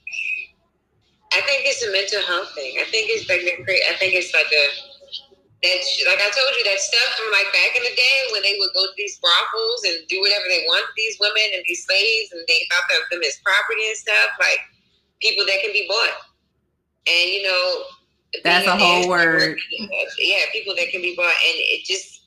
I 1.32 1.40
think 1.42 1.62
it's 1.66 1.82
a 1.86 1.92
mental 1.92 2.22
health 2.26 2.54
thing. 2.54 2.78
I 2.80 2.84
think 2.90 3.10
it's 3.10 3.28
like 3.28 3.42
I 3.42 3.96
think 3.98 4.14
it's 4.14 4.34
like 4.34 4.50
a 4.50 4.91
that 5.62 5.78
like 6.10 6.18
I 6.18 6.30
told 6.34 6.52
you 6.58 6.64
that 6.66 6.82
stuff 6.82 7.10
from 7.14 7.30
like 7.30 7.46
back 7.54 7.78
in 7.78 7.86
the 7.86 7.94
day 7.94 8.18
when 8.34 8.42
they 8.42 8.58
would 8.58 8.74
go 8.74 8.82
to 8.82 8.96
these 8.98 9.22
brothels 9.22 9.86
and 9.86 10.02
do 10.10 10.18
whatever 10.18 10.46
they 10.50 10.66
want 10.66 10.82
to 10.82 10.92
these 10.98 11.16
women 11.22 11.54
and 11.54 11.62
these 11.66 11.86
slaves 11.86 12.34
and 12.34 12.42
they 12.50 12.66
thought 12.66 12.90
of 12.98 13.06
them 13.14 13.22
as 13.22 13.38
property 13.46 13.86
and 13.86 13.98
stuff 13.98 14.30
like 14.42 14.58
people 15.22 15.46
that 15.46 15.62
can 15.62 15.70
be 15.70 15.86
bought 15.86 16.34
and 17.06 17.26
you 17.30 17.46
know 17.46 17.62
that's 18.42 18.66
a 18.66 18.74
whole 18.74 19.06
word 19.06 19.54
yeah 20.18 20.50
people 20.50 20.74
that 20.74 20.90
can 20.90 21.00
be 21.00 21.14
bought 21.14 21.38
and 21.46 21.56
it 21.62 21.86
just 21.86 22.26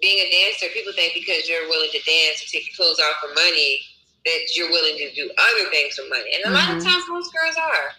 being 0.00 0.16
a 0.16 0.28
dancer 0.32 0.72
people 0.72 0.96
think 0.96 1.12
because 1.12 1.44
you're 1.44 1.68
willing 1.68 1.92
to 1.92 2.00
dance 2.08 2.40
or 2.40 2.48
take 2.48 2.64
your 2.64 2.76
clothes 2.76 3.00
off 3.04 3.20
for 3.20 3.36
money 3.36 3.84
that 4.24 4.56
you're 4.56 4.72
willing 4.72 4.96
to 4.96 5.12
do 5.12 5.28
other 5.28 5.68
things 5.68 5.92
for 5.92 6.08
money 6.08 6.32
and 6.32 6.40
a 6.40 6.48
mm-hmm. 6.48 6.56
lot 6.56 6.72
of 6.72 6.80
mm-hmm. 6.80 6.88
times 6.88 7.04
most 7.12 7.28
girls 7.36 7.56
are 7.60 7.92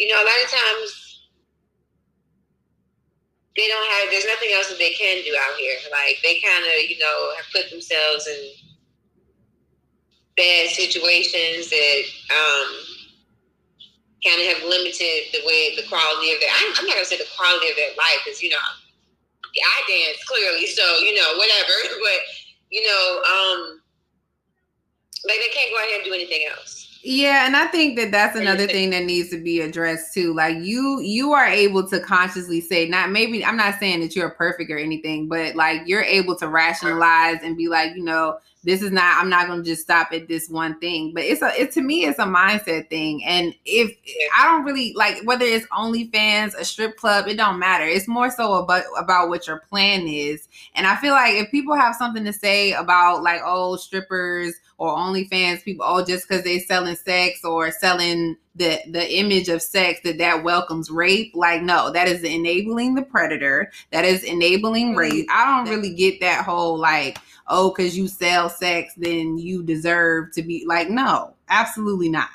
you 0.00 0.08
know 0.08 0.16
a 0.16 0.24
lot 0.24 0.40
of 0.40 0.48
times 0.48 1.01
they 3.56 3.68
don't 3.68 3.88
have 3.92 4.08
there's 4.10 4.26
nothing 4.26 4.50
else 4.54 4.68
that 4.68 4.78
they 4.78 4.92
can 4.92 5.22
do 5.24 5.36
out 5.36 5.56
here. 5.58 5.76
Like 5.90 6.18
they 6.22 6.40
kind 6.40 6.64
of, 6.64 6.88
you 6.88 6.98
know, 6.98 7.36
have 7.36 7.48
put 7.52 7.70
themselves 7.70 8.26
in 8.26 8.40
bad 10.36 10.70
situations 10.70 11.68
that 11.68 12.02
um, 12.32 12.68
kind 14.24 14.40
of 14.40 14.46
have 14.56 14.62
limited 14.64 15.28
the 15.36 15.44
way 15.44 15.76
the 15.76 15.84
quality 15.88 16.32
of 16.32 16.40
their. 16.40 16.48
I'm, 16.48 16.72
I'm 16.80 16.86
not 16.86 16.96
gonna 16.96 17.04
say 17.04 17.18
the 17.18 17.28
quality 17.36 17.68
of 17.68 17.76
their 17.76 17.92
life 17.96 18.24
because 18.24 18.42
you 18.42 18.50
know 18.50 18.62
I 19.44 19.78
dance 19.84 20.24
clearly, 20.24 20.66
so 20.66 20.82
you 21.04 21.14
know 21.14 21.36
whatever. 21.36 21.76
But 22.02 22.20
you 22.70 22.86
know, 22.86 23.20
um, 23.20 23.82
like 25.28 25.38
they 25.44 25.52
can't 25.52 25.70
go 25.70 25.76
out 25.76 25.88
here 25.88 26.00
and 26.00 26.04
do 26.04 26.14
anything 26.14 26.48
else. 26.50 26.91
Yeah, 27.04 27.46
and 27.46 27.56
I 27.56 27.66
think 27.66 27.96
that 27.98 28.12
that's 28.12 28.36
another 28.36 28.68
thing 28.68 28.90
that 28.90 29.04
needs 29.04 29.30
to 29.30 29.42
be 29.42 29.60
addressed 29.60 30.14
too. 30.14 30.34
Like 30.34 30.58
you 30.58 31.00
you 31.00 31.32
are 31.32 31.46
able 31.46 31.88
to 31.88 31.98
consciously 31.98 32.60
say 32.60 32.88
not 32.88 33.10
maybe 33.10 33.44
I'm 33.44 33.56
not 33.56 33.80
saying 33.80 34.00
that 34.00 34.14
you're 34.14 34.30
perfect 34.30 34.70
or 34.70 34.78
anything, 34.78 35.26
but 35.26 35.56
like 35.56 35.82
you're 35.86 36.02
able 36.04 36.36
to 36.36 36.46
rationalize 36.46 37.38
and 37.42 37.56
be 37.56 37.66
like, 37.66 37.96
you 37.96 38.04
know, 38.04 38.38
this 38.64 38.82
is 38.82 38.92
not 38.92 39.16
I'm 39.18 39.28
not 39.28 39.46
going 39.46 39.62
to 39.62 39.68
just 39.68 39.82
stop 39.82 40.12
at 40.12 40.28
this 40.28 40.48
one 40.48 40.78
thing. 40.78 41.12
But 41.14 41.24
it's 41.24 41.42
a 41.42 41.52
it 41.60 41.72
to 41.72 41.82
me 41.82 42.04
it's 42.04 42.18
a 42.18 42.24
mindset 42.24 42.88
thing. 42.90 43.24
And 43.24 43.54
if 43.64 43.96
I 44.38 44.44
don't 44.44 44.64
really 44.64 44.92
like 44.94 45.22
whether 45.24 45.44
it's 45.44 45.66
OnlyFans, 45.66 46.54
a 46.54 46.64
strip 46.64 46.96
club, 46.96 47.28
it 47.28 47.36
don't 47.36 47.58
matter. 47.58 47.84
It's 47.84 48.08
more 48.08 48.30
so 48.30 48.54
about 48.54 48.84
about 48.98 49.28
what 49.28 49.46
your 49.46 49.58
plan 49.58 50.06
is. 50.06 50.48
And 50.74 50.86
I 50.86 50.96
feel 50.96 51.12
like 51.12 51.34
if 51.34 51.50
people 51.50 51.74
have 51.74 51.96
something 51.96 52.24
to 52.24 52.32
say 52.32 52.72
about 52.72 53.22
like 53.22 53.40
oh 53.44 53.76
strippers 53.76 54.54
or 54.78 54.96
OnlyFans 54.96 55.62
people, 55.62 55.84
oh, 55.88 56.04
just 56.04 56.28
because 56.28 56.44
they 56.44 56.58
selling 56.58 56.96
sex 56.96 57.44
or 57.44 57.70
selling 57.70 58.36
the 58.54 58.80
the 58.90 59.16
image 59.16 59.48
of 59.48 59.62
sex 59.62 60.00
that 60.04 60.18
that 60.18 60.42
welcomes 60.44 60.90
rape. 60.90 61.32
Like, 61.34 61.62
no, 61.62 61.90
that 61.92 62.08
is 62.08 62.22
enabling 62.22 62.94
the 62.94 63.02
predator. 63.02 63.70
That 63.90 64.04
is 64.04 64.24
enabling 64.24 64.90
mm-hmm. 64.90 64.98
rape. 64.98 65.26
I 65.30 65.46
don't 65.46 65.72
really 65.72 65.94
get 65.94 66.20
that 66.20 66.44
whole 66.44 66.78
like, 66.78 67.18
oh, 67.48 67.72
because 67.74 67.96
you 67.96 68.08
sell 68.08 68.48
sex, 68.48 68.94
then 68.96 69.38
you 69.38 69.62
deserve 69.62 70.32
to 70.32 70.42
be 70.42 70.64
like, 70.66 70.88
no, 70.90 71.34
absolutely 71.48 72.08
not. 72.08 72.28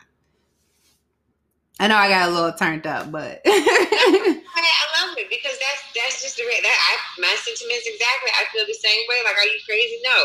I 1.80 1.88
know 1.88 1.96
I 1.96 2.10
got 2.10 2.30
a 2.30 2.34
little 2.34 2.54
turned 2.54 2.88
up, 2.88 3.12
but 3.12 3.41
I 3.46 4.84
love 4.98 5.13
it 5.17 5.30
because 5.30 5.54
that's 5.62 5.84
that's 5.93 6.22
just 6.24 6.38
the 6.38 6.43
way 6.43 6.58
that 6.62 6.74
I 6.74 7.22
my 7.22 7.36
sentiments 7.38 7.86
exactly. 7.86 8.32
I 8.34 8.50
feel 8.50 8.65
the 8.65 8.74
same 8.74 9.02
way. 9.08 9.22
Like, 9.26 9.38
are 9.38 9.46
you 9.46 9.60
crazy? 9.62 10.02
No, 10.04 10.17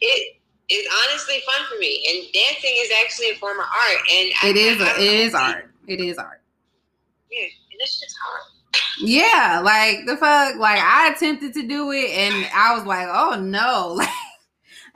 it 0.00 0.40
is 0.70 0.88
honestly 1.04 1.44
fun 1.44 1.66
for 1.68 1.78
me, 1.78 2.08
and 2.08 2.32
dancing 2.32 2.72
is 2.80 2.90
actually 3.04 3.30
a 3.30 3.36
form 3.36 3.60
of 3.60 3.68
art. 3.68 4.00
And 4.08 4.32
it 4.48 4.56
I, 4.56 4.72
is. 4.72 4.80
I, 4.80 4.88
I, 4.88 4.96
it 4.96 5.14
is 5.28 5.34
art. 5.34 5.70
It 5.86 6.00
is 6.00 6.16
art. 6.16 6.40
Yeah, 7.30 7.44
and 7.44 7.78
it's 7.80 8.00
just 8.00 8.16
hard. 8.24 8.57
Yeah, 9.00 9.60
like 9.64 10.06
the 10.06 10.16
fuck, 10.16 10.56
like 10.56 10.80
I 10.80 11.12
attempted 11.14 11.54
to 11.54 11.66
do 11.66 11.92
it, 11.92 12.10
and 12.10 12.46
I 12.54 12.74
was 12.76 12.84
like, 12.84 13.08
oh 13.10 13.40
no, 13.40 13.92
like. 13.96 14.08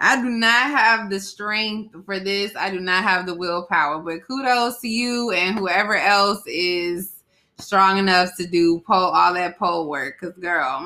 I 0.04 0.20
do 0.20 0.28
not 0.28 0.70
have 0.70 1.10
the 1.10 1.20
strength 1.20 1.94
for 2.04 2.18
this. 2.18 2.56
I 2.56 2.70
do 2.70 2.80
not 2.80 3.04
have 3.04 3.24
the 3.24 3.36
willpower. 3.36 4.00
But 4.00 4.26
kudos 4.26 4.80
to 4.80 4.88
you 4.88 5.30
and 5.30 5.56
whoever 5.56 5.96
else 5.96 6.42
is 6.46 7.12
strong 7.58 7.98
enough 7.98 8.36
to 8.36 8.46
do 8.46 8.80
pole 8.80 9.12
all 9.12 9.32
that 9.34 9.58
pole 9.58 9.88
work. 9.88 10.18
Cause 10.18 10.32
girl, 10.40 10.84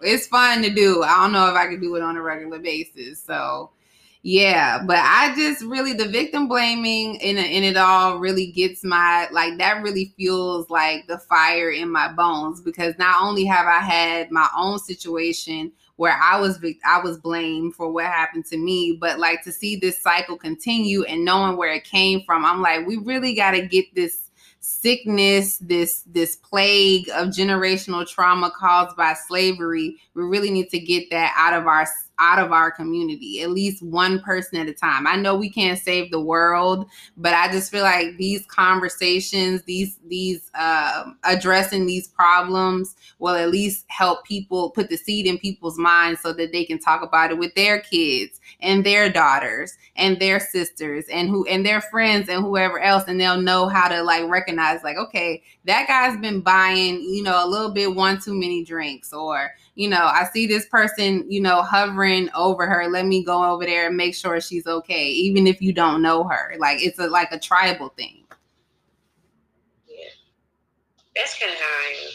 it's 0.00 0.28
fun 0.28 0.62
to 0.62 0.70
do. 0.70 1.02
I 1.02 1.16
don't 1.16 1.32
know 1.32 1.48
if 1.48 1.56
I 1.56 1.66
could 1.66 1.80
do 1.80 1.96
it 1.96 2.02
on 2.02 2.16
a 2.16 2.22
regular 2.22 2.60
basis. 2.60 3.20
So 3.20 3.70
yeah, 4.26 4.82
but 4.84 4.98
I 4.98 5.36
just 5.36 5.62
really 5.62 5.92
the 5.92 6.08
victim 6.08 6.48
blaming 6.48 7.14
in 7.20 7.38
in 7.38 7.62
it 7.62 7.76
all 7.76 8.18
really 8.18 8.48
gets 8.48 8.82
my 8.82 9.28
like 9.30 9.56
that 9.58 9.84
really 9.84 10.12
feels 10.16 10.68
like 10.68 11.06
the 11.06 11.18
fire 11.18 11.70
in 11.70 11.92
my 11.92 12.12
bones 12.12 12.60
because 12.60 12.98
not 12.98 13.22
only 13.22 13.44
have 13.44 13.66
I 13.66 13.78
had 13.78 14.32
my 14.32 14.48
own 14.58 14.80
situation 14.80 15.70
where 15.94 16.18
I 16.20 16.40
was 16.40 16.58
I 16.84 16.98
was 16.98 17.18
blamed 17.18 17.76
for 17.76 17.88
what 17.88 18.06
happened 18.06 18.46
to 18.46 18.56
me, 18.56 18.98
but 19.00 19.20
like 19.20 19.44
to 19.44 19.52
see 19.52 19.76
this 19.76 20.02
cycle 20.02 20.36
continue 20.36 21.04
and 21.04 21.24
knowing 21.24 21.56
where 21.56 21.72
it 21.72 21.84
came 21.84 22.22
from, 22.26 22.44
I'm 22.44 22.60
like 22.60 22.84
we 22.84 22.96
really 22.96 23.32
got 23.32 23.52
to 23.52 23.64
get 23.64 23.94
this 23.94 24.26
sickness 24.58 25.58
this 25.58 26.02
this 26.06 26.34
plague 26.34 27.08
of 27.10 27.28
generational 27.28 28.04
trauma 28.04 28.50
caused 28.58 28.96
by 28.96 29.14
slavery. 29.28 29.98
We 30.14 30.24
really 30.24 30.50
need 30.50 30.70
to 30.70 30.80
get 30.80 31.10
that 31.10 31.32
out 31.36 31.54
of 31.54 31.68
our 31.68 31.86
out 32.18 32.38
of 32.38 32.52
our 32.52 32.70
community, 32.70 33.42
at 33.42 33.50
least 33.50 33.82
one 33.82 34.20
person 34.20 34.58
at 34.58 34.68
a 34.68 34.72
time. 34.72 35.06
I 35.06 35.16
know 35.16 35.34
we 35.34 35.50
can't 35.50 35.78
save 35.78 36.10
the 36.10 36.20
world, 36.20 36.88
but 37.16 37.34
I 37.34 37.50
just 37.50 37.70
feel 37.70 37.82
like 37.82 38.16
these 38.16 38.44
conversations, 38.46 39.62
these 39.62 39.98
these 40.06 40.50
uh, 40.54 41.10
addressing 41.24 41.86
these 41.86 42.08
problems 42.08 42.96
will 43.18 43.34
at 43.34 43.50
least 43.50 43.84
help 43.88 44.24
people 44.24 44.70
put 44.70 44.88
the 44.88 44.96
seed 44.96 45.26
in 45.26 45.38
people's 45.38 45.78
minds 45.78 46.20
so 46.20 46.32
that 46.32 46.52
they 46.52 46.64
can 46.64 46.78
talk 46.78 47.02
about 47.02 47.30
it 47.30 47.38
with 47.38 47.54
their 47.54 47.80
kids 47.80 48.40
and 48.60 48.84
their 48.84 49.10
daughters 49.10 49.74
and 49.96 50.18
their 50.18 50.40
sisters 50.40 51.04
and 51.10 51.28
who 51.28 51.46
and 51.46 51.64
their 51.64 51.80
friends 51.80 52.28
and 52.28 52.42
whoever 52.42 52.78
else 52.80 53.04
and 53.08 53.20
they'll 53.20 53.40
know 53.40 53.68
how 53.68 53.88
to 53.88 54.02
like 54.02 54.28
recognize 54.28 54.82
like 54.82 54.96
okay 54.96 55.42
that 55.64 55.86
guy's 55.88 56.18
been 56.20 56.40
buying 56.40 57.00
you 57.02 57.22
know 57.22 57.44
a 57.44 57.48
little 57.48 57.70
bit 57.72 57.94
one 57.94 58.20
too 58.20 58.34
many 58.34 58.64
drinks 58.64 59.12
or 59.12 59.50
you 59.76 59.88
know, 59.90 60.10
I 60.10 60.24
see 60.32 60.46
this 60.46 60.66
person, 60.66 61.30
you 61.30 61.40
know, 61.40 61.62
hovering 61.62 62.30
over 62.34 62.66
her. 62.66 62.88
Let 62.88 63.04
me 63.04 63.22
go 63.22 63.44
over 63.44 63.64
there 63.64 63.88
and 63.88 63.96
make 63.96 64.14
sure 64.14 64.40
she's 64.40 64.66
okay, 64.66 65.06
even 65.08 65.46
if 65.46 65.60
you 65.60 65.72
don't 65.72 66.00
know 66.00 66.24
her. 66.24 66.54
Like 66.58 66.82
it's 66.82 66.98
a 66.98 67.06
like 67.06 67.30
a 67.30 67.38
tribal 67.38 67.90
thing. 67.90 68.24
Yeah, 69.86 70.08
that's 71.14 71.38
kind 71.38 71.52
of 71.52 71.58
how 71.58 71.64
I 71.64 72.06
am. 72.06 72.12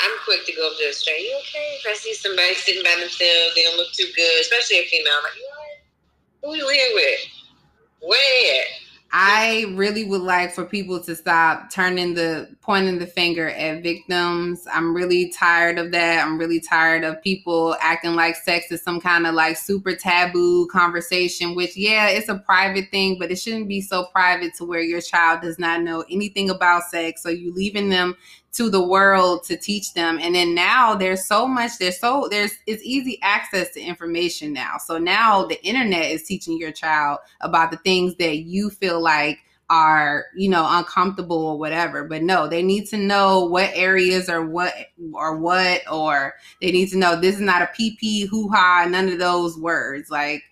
I'm 0.00 0.18
quick 0.24 0.44
to 0.44 0.52
go 0.52 0.68
up 0.68 0.76
to 0.78 0.84
a 0.84 0.92
stranger. 0.92 1.22
You 1.22 1.38
okay? 1.40 1.78
If 1.80 1.86
I 1.90 1.94
see 1.94 2.12
somebody 2.12 2.54
sitting 2.54 2.84
by 2.84 2.94
themselves, 3.00 3.54
they 3.56 3.64
don't 3.64 3.78
look 3.78 3.92
too 3.92 4.06
good, 4.14 4.40
especially 4.42 4.80
a 4.80 4.84
female. 4.84 5.14
I'm 5.16 5.24
like, 5.24 5.36
you 5.36 5.48
all 5.50 6.52
right? 6.52 6.58
Who 6.60 6.64
you 6.64 6.68
here 6.68 6.90
with? 6.94 7.20
Where? 8.02 8.64
I 9.10 9.72
really 9.74 10.04
would 10.04 10.20
like 10.20 10.52
for 10.52 10.66
people 10.66 11.00
to 11.04 11.16
stop 11.16 11.70
turning 11.70 12.12
the 12.12 12.54
pointing 12.60 12.98
the 12.98 13.06
finger 13.06 13.48
at 13.48 13.82
victims. 13.82 14.66
I'm 14.70 14.94
really 14.94 15.30
tired 15.30 15.78
of 15.78 15.92
that. 15.92 16.26
I'm 16.26 16.38
really 16.38 16.60
tired 16.60 17.04
of 17.04 17.22
people 17.22 17.74
acting 17.80 18.14
like 18.14 18.36
sex 18.36 18.70
is 18.70 18.82
some 18.82 19.00
kind 19.00 19.26
of 19.26 19.34
like 19.34 19.56
super 19.56 19.94
taboo 19.94 20.66
conversation, 20.66 21.54
which 21.54 21.74
yeah, 21.74 22.08
it's 22.08 22.28
a 22.28 22.38
private 22.40 22.90
thing, 22.90 23.18
but 23.18 23.30
it 23.30 23.36
shouldn't 23.36 23.68
be 23.68 23.80
so 23.80 24.04
private 24.12 24.54
to 24.56 24.66
where 24.66 24.82
your 24.82 25.00
child 25.00 25.40
does 25.40 25.58
not 25.58 25.80
know 25.80 26.04
anything 26.10 26.50
about 26.50 26.82
sex. 26.84 27.22
So 27.22 27.30
you 27.30 27.50
leaving 27.54 27.88
them 27.88 28.14
to 28.52 28.70
the 28.70 28.82
world 28.82 29.44
to 29.44 29.56
teach 29.56 29.94
them. 29.94 30.18
And 30.20 30.34
then 30.34 30.54
now 30.54 30.94
there's 30.94 31.26
so 31.26 31.46
much 31.46 31.72
there's 31.78 32.00
so 32.00 32.28
there's 32.30 32.52
it's 32.66 32.82
easy 32.82 33.18
access 33.22 33.72
to 33.74 33.80
information 33.80 34.52
now. 34.52 34.76
So 34.84 34.98
now 34.98 35.46
the 35.46 35.62
internet 35.64 36.10
is 36.10 36.24
teaching 36.24 36.58
your 36.58 36.72
child 36.72 37.18
about 37.40 37.70
the 37.70 37.76
things 37.78 38.16
that 38.16 38.38
you 38.38 38.70
feel 38.70 39.00
like 39.00 39.38
are 39.70 40.24
you 40.34 40.48
know 40.48 40.66
uncomfortable 40.68 41.36
or 41.36 41.58
whatever. 41.58 42.04
But 42.04 42.22
no 42.22 42.48
they 42.48 42.62
need 42.62 42.86
to 42.86 42.96
know 42.96 43.44
what 43.44 43.70
areas 43.74 44.28
or 44.28 44.46
what 44.46 44.72
or 45.12 45.36
what 45.36 45.82
or 45.90 46.34
they 46.62 46.72
need 46.72 46.88
to 46.90 46.98
know 46.98 47.20
this 47.20 47.36
is 47.36 47.42
not 47.42 47.62
a 47.62 47.66
pp 47.66 48.28
hoo-ha 48.28 48.86
none 48.88 49.08
of 49.08 49.18
those 49.18 49.58
words. 49.58 50.10
Like 50.10 50.42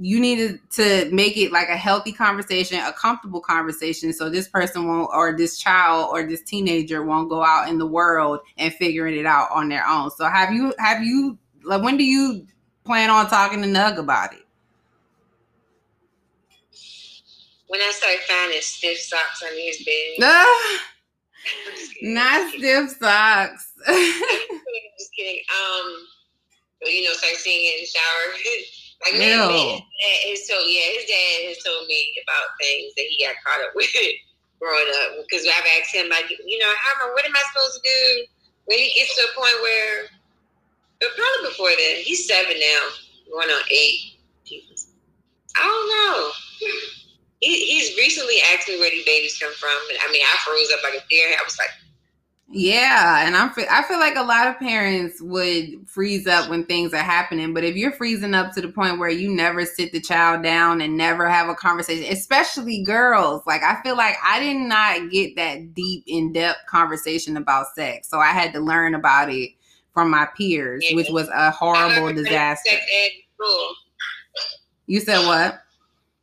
you 0.00 0.20
needed 0.20 0.60
to 0.70 1.08
make 1.12 1.36
it 1.36 1.50
like 1.50 1.68
a 1.68 1.76
healthy 1.76 2.12
conversation, 2.12 2.78
a 2.78 2.92
comfortable 2.92 3.40
conversation, 3.40 4.12
so 4.12 4.30
this 4.30 4.48
person 4.48 4.86
won't, 4.86 5.10
or 5.12 5.36
this 5.36 5.58
child, 5.58 6.08
or 6.12 6.22
this 6.22 6.42
teenager 6.42 7.02
won't 7.02 7.28
go 7.28 7.42
out 7.42 7.68
in 7.68 7.78
the 7.78 7.86
world 7.86 8.40
and 8.56 8.72
figuring 8.74 9.18
it 9.18 9.26
out 9.26 9.48
on 9.50 9.68
their 9.68 9.86
own. 9.86 10.10
So, 10.12 10.28
have 10.28 10.52
you, 10.52 10.72
have 10.78 11.02
you, 11.02 11.36
like, 11.64 11.82
when 11.82 11.96
do 11.96 12.04
you 12.04 12.46
plan 12.84 13.10
on 13.10 13.28
talking 13.28 13.60
to 13.62 13.68
Nug 13.68 13.98
about 13.98 14.32
it? 14.32 14.44
When 17.66 17.80
I 17.80 17.90
start 17.90 18.16
finding 18.26 18.60
stiff 18.60 18.98
socks 18.98 19.42
under 19.42 19.60
his 19.60 19.84
bed. 19.84 20.18
Not 22.02 22.54
stiff 22.54 22.90
socks. 22.98 23.72
just 23.86 25.10
kidding. 25.16 25.40
Um, 25.50 26.06
you 26.86 27.04
know, 27.04 27.12
start 27.12 27.34
seeing 27.34 27.66
it 27.66 27.78
in 27.78 27.82
the 27.82 27.86
shower. 27.86 28.54
Like 29.04 29.14
man, 29.14 29.38
man, 29.38 29.78
his 30.26 30.48
told 30.50 30.66
yeah, 30.66 30.90
his 30.98 31.06
dad 31.06 31.54
has 31.54 31.62
told 31.62 31.86
me 31.86 32.18
about 32.26 32.58
things 32.58 32.92
that 32.98 33.06
he 33.06 33.22
got 33.22 33.38
caught 33.46 33.62
up 33.62 33.70
with 33.78 33.94
growing 34.58 34.90
up. 35.06 35.22
Because 35.22 35.46
I've 35.46 35.70
asked 35.78 35.94
him 35.94 36.10
like, 36.10 36.26
you 36.30 36.58
know, 36.58 36.72
how 36.82 36.98
am 36.98 37.10
I, 37.10 37.14
what 37.14 37.24
am 37.24 37.34
I 37.34 37.42
supposed 37.50 37.78
to 37.78 37.82
do 37.86 38.02
when 38.66 38.78
he 38.78 38.92
gets 38.94 39.14
to 39.16 39.22
a 39.22 39.34
point 39.34 39.56
where, 39.62 40.12
but 41.00 41.14
probably 41.16 41.48
before 41.48 41.72
then, 41.72 42.04
he's 42.04 42.26
seven 42.26 42.58
now, 42.58 42.82
going 43.32 43.48
on 43.48 43.62
eight. 43.70 44.18
Jesus. 44.44 44.92
I 45.56 45.64
don't 45.64 45.88
know. 45.88 46.30
He, 47.40 47.54
he's 47.64 47.96
recently 47.96 48.36
asked 48.52 48.68
me 48.68 48.78
where 48.78 48.90
these 48.90 49.06
babies 49.06 49.38
come 49.38 49.52
from. 49.54 49.78
and 49.90 49.98
I 50.06 50.10
mean, 50.12 50.22
I 50.22 50.36
froze 50.44 50.72
up 50.74 50.82
like 50.82 51.00
a 51.00 51.06
deer. 51.08 51.28
I 51.38 51.44
was 51.44 51.56
like, 51.58 51.70
yeah, 52.50 53.26
and 53.26 53.36
I'm 53.36 53.52
I 53.70 53.82
feel 53.82 53.98
like 53.98 54.16
a 54.16 54.22
lot 54.22 54.46
of 54.46 54.58
parents 54.58 55.20
would 55.20 55.86
freeze 55.86 56.26
up 56.26 56.48
when 56.48 56.64
things 56.64 56.94
are 56.94 57.02
happening, 57.02 57.52
but 57.52 57.62
if 57.62 57.76
you're 57.76 57.92
freezing 57.92 58.32
up 58.32 58.52
to 58.54 58.62
the 58.62 58.68
point 58.68 58.98
where 58.98 59.10
you 59.10 59.30
never 59.30 59.66
sit 59.66 59.92
the 59.92 60.00
child 60.00 60.42
down 60.42 60.80
and 60.80 60.96
never 60.96 61.28
have 61.28 61.50
a 61.50 61.54
conversation, 61.54 62.10
especially 62.10 62.82
girls, 62.82 63.42
like 63.46 63.62
I 63.62 63.82
feel 63.82 63.98
like 63.98 64.14
I 64.24 64.40
did 64.40 64.56
not 64.56 65.10
get 65.10 65.36
that 65.36 65.74
deep 65.74 66.04
in 66.06 66.32
depth 66.32 66.60
conversation 66.66 67.36
about 67.36 67.66
sex, 67.74 68.08
so 68.08 68.18
I 68.18 68.28
had 68.28 68.54
to 68.54 68.60
learn 68.60 68.94
about 68.94 69.30
it 69.30 69.50
from 69.92 70.10
my 70.10 70.26
peers, 70.34 70.86
yeah. 70.88 70.96
which 70.96 71.10
was 71.10 71.28
a 71.28 71.50
horrible 71.50 72.14
disaster. 72.14 72.70
You 74.86 75.00
said 75.00 75.26
what? 75.26 75.60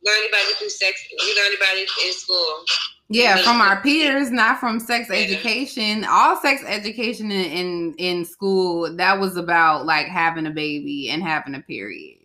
Learn 0.04 0.28
about 0.28 0.40
it 0.40 0.56
through 0.56 0.70
sex. 0.70 1.06
We 1.12 1.40
learned 1.40 1.56
about 1.56 1.76
it 1.76 1.88
in 2.04 2.12
school. 2.12 2.64
Yeah, 3.08 3.38
from 3.42 3.60
our 3.60 3.80
peers, 3.82 4.32
not 4.32 4.58
from 4.58 4.80
sex 4.80 5.10
education. 5.10 6.04
All 6.04 6.36
sex 6.40 6.62
education 6.66 7.30
in, 7.30 7.50
in 7.50 7.94
in 7.98 8.24
school 8.24 8.94
that 8.96 9.20
was 9.20 9.36
about 9.36 9.86
like 9.86 10.06
having 10.06 10.46
a 10.46 10.50
baby 10.50 11.10
and 11.10 11.22
having 11.22 11.54
a 11.54 11.60
period. 11.60 12.18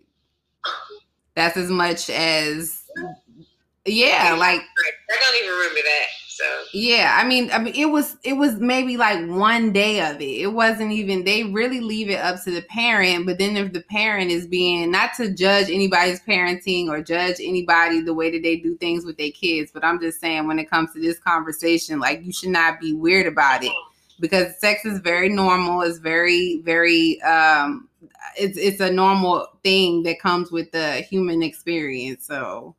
That's 1.36 1.56
as 1.56 1.70
much 1.70 2.10
as 2.10 2.82
yeah, 3.84 4.34
like 4.38 4.60
I 4.60 5.20
don't 5.20 5.44
even 5.44 5.56
remember 5.56 5.80
that. 5.82 6.06
So 6.34 6.44
yeah, 6.72 7.18
I 7.20 7.26
mean, 7.26 7.50
I 7.52 7.58
mean, 7.58 7.74
it 7.74 7.86
was 7.86 8.16
it 8.24 8.32
was 8.32 8.54
maybe 8.54 8.96
like 8.96 9.28
one 9.28 9.70
day 9.70 10.00
of 10.00 10.20
it. 10.20 10.24
It 10.24 10.54
wasn't 10.54 10.92
even. 10.92 11.24
They 11.24 11.44
really 11.44 11.80
leave 11.80 12.08
it 12.08 12.20
up 12.20 12.42
to 12.44 12.50
the 12.50 12.62
parent. 12.62 13.26
But 13.26 13.38
then 13.38 13.56
if 13.56 13.72
the 13.74 13.82
parent 13.82 14.30
is 14.30 14.46
being 14.46 14.90
not 14.90 15.10
to 15.18 15.30
judge 15.30 15.68
anybody's 15.68 16.20
parenting 16.20 16.88
or 16.88 17.02
judge 17.02 17.36
anybody 17.38 18.00
the 18.00 18.14
way 18.14 18.30
that 18.30 18.42
they 18.42 18.56
do 18.56 18.76
things 18.78 19.04
with 19.04 19.18
their 19.18 19.30
kids, 19.30 19.70
but 19.72 19.84
I'm 19.84 20.00
just 20.00 20.20
saying 20.20 20.46
when 20.46 20.58
it 20.58 20.70
comes 20.70 20.92
to 20.94 21.00
this 21.00 21.18
conversation, 21.18 22.00
like 22.00 22.24
you 22.24 22.32
should 22.32 22.50
not 22.50 22.80
be 22.80 22.94
weird 22.94 23.26
about 23.26 23.62
it 23.62 23.72
because 24.18 24.58
sex 24.58 24.86
is 24.86 25.00
very 25.00 25.28
normal. 25.28 25.82
It's 25.82 25.98
very 25.98 26.62
very 26.62 27.20
um, 27.22 27.90
it's 28.38 28.56
it's 28.56 28.80
a 28.80 28.90
normal 28.90 29.48
thing 29.62 30.02
that 30.04 30.18
comes 30.18 30.50
with 30.50 30.72
the 30.72 31.02
human 31.02 31.42
experience. 31.42 32.24
So 32.26 32.74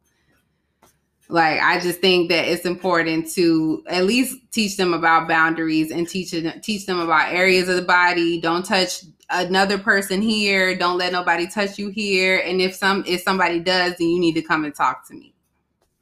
like 1.34 1.60
I 1.62 1.80
just 1.80 2.00
think 2.00 2.30
that 2.30 2.48
it's 2.48 2.64
important 2.64 3.28
to 3.32 3.84
at 3.88 4.06
least 4.06 4.38
teach 4.52 4.78
them 4.78 4.94
about 4.94 5.28
boundaries 5.28 5.90
and 5.90 6.08
teach 6.08 6.30
teach 6.62 6.86
them 6.86 7.00
about 7.00 7.34
areas 7.34 7.68
of 7.68 7.76
the 7.76 7.82
body. 7.82 8.40
Don't 8.40 8.64
touch 8.64 9.04
another 9.32 9.80
person 9.80 10.22
here. 10.22 10.76
Don't 10.76 11.00
let 11.00 11.12
nobody 11.12 11.48
touch 11.48 11.80
you 11.80 11.90
here. 11.90 12.38
And 12.46 12.62
if 12.62 12.76
some 12.76 13.04
if 13.08 13.24
somebody 13.24 13.60
does, 13.60 13.96
then 13.98 14.10
you 14.10 14.20
need 14.20 14.34
to 14.34 14.44
come 14.44 14.64
and 14.64 14.76
talk 14.76 15.08
to 15.08 15.16
me. 15.16 15.34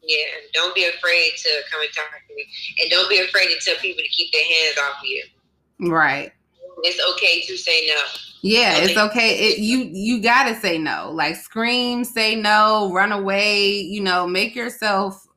Yeah, 0.03 0.17
don't 0.53 0.75
be 0.75 0.83
afraid 0.83 1.31
to 1.37 1.49
come 1.71 1.79
and 1.81 1.93
talk 1.93 2.07
to 2.27 2.35
me, 2.35 2.45
and 2.81 2.91
don't 2.91 3.09
be 3.09 3.19
afraid 3.19 3.47
to 3.47 3.59
tell 3.63 3.77
people 3.77 4.03
to 4.03 4.09
keep 4.09 4.33
their 4.33 4.43
hands 4.43 4.77
off 4.79 5.01
you. 5.01 5.23
Right. 5.89 6.33
It's 6.83 6.99
okay 7.13 7.41
to 7.41 7.57
say 7.57 7.85
no. 7.87 8.01
Yeah, 8.43 8.77
it's 8.77 8.97
okay. 8.97 9.49
It, 9.49 9.59
you 9.59 9.89
you 9.91 10.21
gotta 10.21 10.59
say 10.59 10.77
no. 10.77 11.11
Like 11.13 11.35
scream, 11.35 12.03
say 12.03 12.35
no, 12.35 12.91
run 12.91 13.11
away. 13.11 13.69
You 13.81 14.01
know, 14.01 14.25
make 14.25 14.55
yourself 14.55 15.27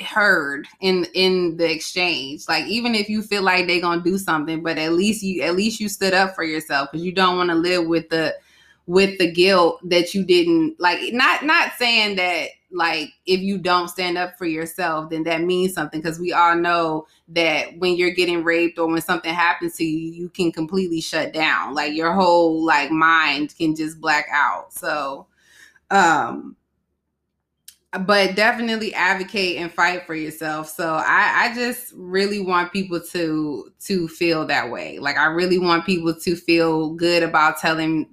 heard 0.00 0.66
in 0.80 1.06
in 1.14 1.56
the 1.56 1.70
exchange. 1.70 2.44
Like 2.48 2.66
even 2.66 2.94
if 2.94 3.08
you 3.08 3.22
feel 3.22 3.42
like 3.42 3.66
they're 3.66 3.80
gonna 3.80 4.02
do 4.02 4.18
something, 4.18 4.62
but 4.62 4.78
at 4.78 4.92
least 4.92 5.22
you 5.22 5.42
at 5.42 5.56
least 5.56 5.80
you 5.80 5.88
stood 5.88 6.14
up 6.14 6.34
for 6.34 6.44
yourself 6.44 6.90
because 6.90 7.04
you 7.04 7.12
don't 7.12 7.36
want 7.36 7.50
to 7.50 7.56
live 7.56 7.86
with 7.86 8.08
the 8.10 8.34
with 8.86 9.18
the 9.18 9.30
guilt 9.30 9.80
that 9.88 10.14
you 10.14 10.24
didn't 10.24 10.78
like. 10.78 11.12
Not 11.12 11.44
not 11.44 11.72
saying 11.78 12.16
that 12.16 12.48
like 12.72 13.10
if 13.26 13.40
you 13.40 13.58
don't 13.58 13.88
stand 13.88 14.18
up 14.18 14.36
for 14.36 14.46
yourself, 14.46 15.10
then 15.10 15.22
that 15.24 15.42
means 15.42 15.74
something 15.74 16.00
because 16.00 16.18
we 16.18 16.32
all 16.32 16.54
know 16.56 17.06
that 17.30 17.78
when 17.78 17.96
you're 17.96 18.10
getting 18.10 18.42
raped 18.42 18.78
or 18.78 18.88
when 18.88 19.00
something 19.00 19.32
happens 19.32 19.76
to 19.76 19.84
you, 19.84 20.12
you 20.12 20.28
can 20.28 20.52
completely 20.52 21.00
shut 21.00 21.32
down. 21.32 21.74
Like 21.74 21.94
your 21.94 22.12
whole 22.12 22.64
like 22.64 22.90
mind 22.90 23.54
can 23.56 23.74
just 23.74 24.00
black 24.00 24.26
out. 24.32 24.72
So 24.72 25.26
um 25.90 26.56
but 28.04 28.36
definitely 28.36 28.94
advocate 28.94 29.56
and 29.56 29.72
fight 29.72 30.06
for 30.06 30.14
yourself. 30.14 30.68
So 30.68 30.94
I, 30.94 31.50
I 31.50 31.54
just 31.54 31.92
really 31.96 32.40
want 32.40 32.72
people 32.72 33.00
to 33.00 33.72
to 33.80 34.08
feel 34.08 34.46
that 34.46 34.70
way. 34.70 34.98
Like 34.98 35.16
I 35.16 35.26
really 35.26 35.58
want 35.58 35.86
people 35.86 36.14
to 36.14 36.36
feel 36.36 36.90
good 36.94 37.24
about 37.24 37.58
telling, 37.58 38.08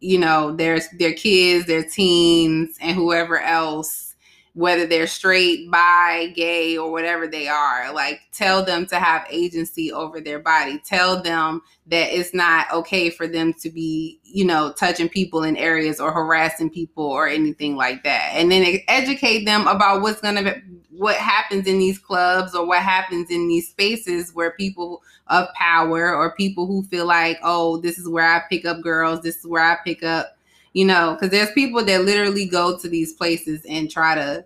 you 0.00 0.18
know, 0.18 0.54
their 0.56 0.80
their 0.98 1.12
kids, 1.12 1.66
their 1.66 1.84
teens, 1.84 2.76
and 2.80 2.96
whoever 2.96 3.38
else 3.38 4.09
whether 4.54 4.86
they're 4.86 5.06
straight, 5.06 5.70
bi, 5.70 6.32
gay, 6.34 6.76
or 6.76 6.90
whatever 6.90 7.26
they 7.26 7.48
are. 7.48 7.92
Like, 7.92 8.20
tell 8.32 8.64
them 8.64 8.86
to 8.86 8.96
have 8.96 9.26
agency 9.30 9.92
over 9.92 10.20
their 10.20 10.40
body. 10.40 10.80
Tell 10.84 11.22
them 11.22 11.62
that 11.86 12.12
it's 12.12 12.34
not 12.34 12.70
okay 12.72 13.10
for 13.10 13.26
them 13.26 13.52
to 13.54 13.70
be, 13.70 14.18
you 14.24 14.44
know, 14.44 14.72
touching 14.72 15.08
people 15.08 15.44
in 15.44 15.56
areas 15.56 16.00
or 16.00 16.12
harassing 16.12 16.70
people 16.70 17.04
or 17.04 17.28
anything 17.28 17.76
like 17.76 18.02
that. 18.04 18.32
And 18.34 18.50
then 18.50 18.78
educate 18.88 19.44
them 19.44 19.66
about 19.66 20.02
what's 20.02 20.20
going 20.20 20.44
to 20.44 20.60
what 20.90 21.16
happens 21.16 21.66
in 21.66 21.78
these 21.78 21.98
clubs 21.98 22.54
or 22.54 22.66
what 22.66 22.82
happens 22.82 23.30
in 23.30 23.48
these 23.48 23.68
spaces 23.68 24.34
where 24.34 24.50
people 24.50 25.02
of 25.28 25.48
power 25.54 26.14
or 26.14 26.34
people 26.34 26.66
who 26.66 26.82
feel 26.84 27.06
like, 27.06 27.38
oh, 27.42 27.78
this 27.78 27.98
is 27.98 28.06
where 28.06 28.26
I 28.26 28.42
pick 28.50 28.66
up 28.66 28.82
girls, 28.82 29.22
this 29.22 29.36
is 29.38 29.46
where 29.46 29.62
I 29.62 29.78
pick 29.82 30.02
up 30.02 30.36
you 30.72 30.84
know, 30.84 31.14
because 31.14 31.30
there's 31.30 31.50
people 31.52 31.84
that 31.84 32.04
literally 32.04 32.46
go 32.46 32.78
to 32.78 32.88
these 32.88 33.12
places 33.12 33.62
and 33.68 33.90
try 33.90 34.14
to 34.14 34.44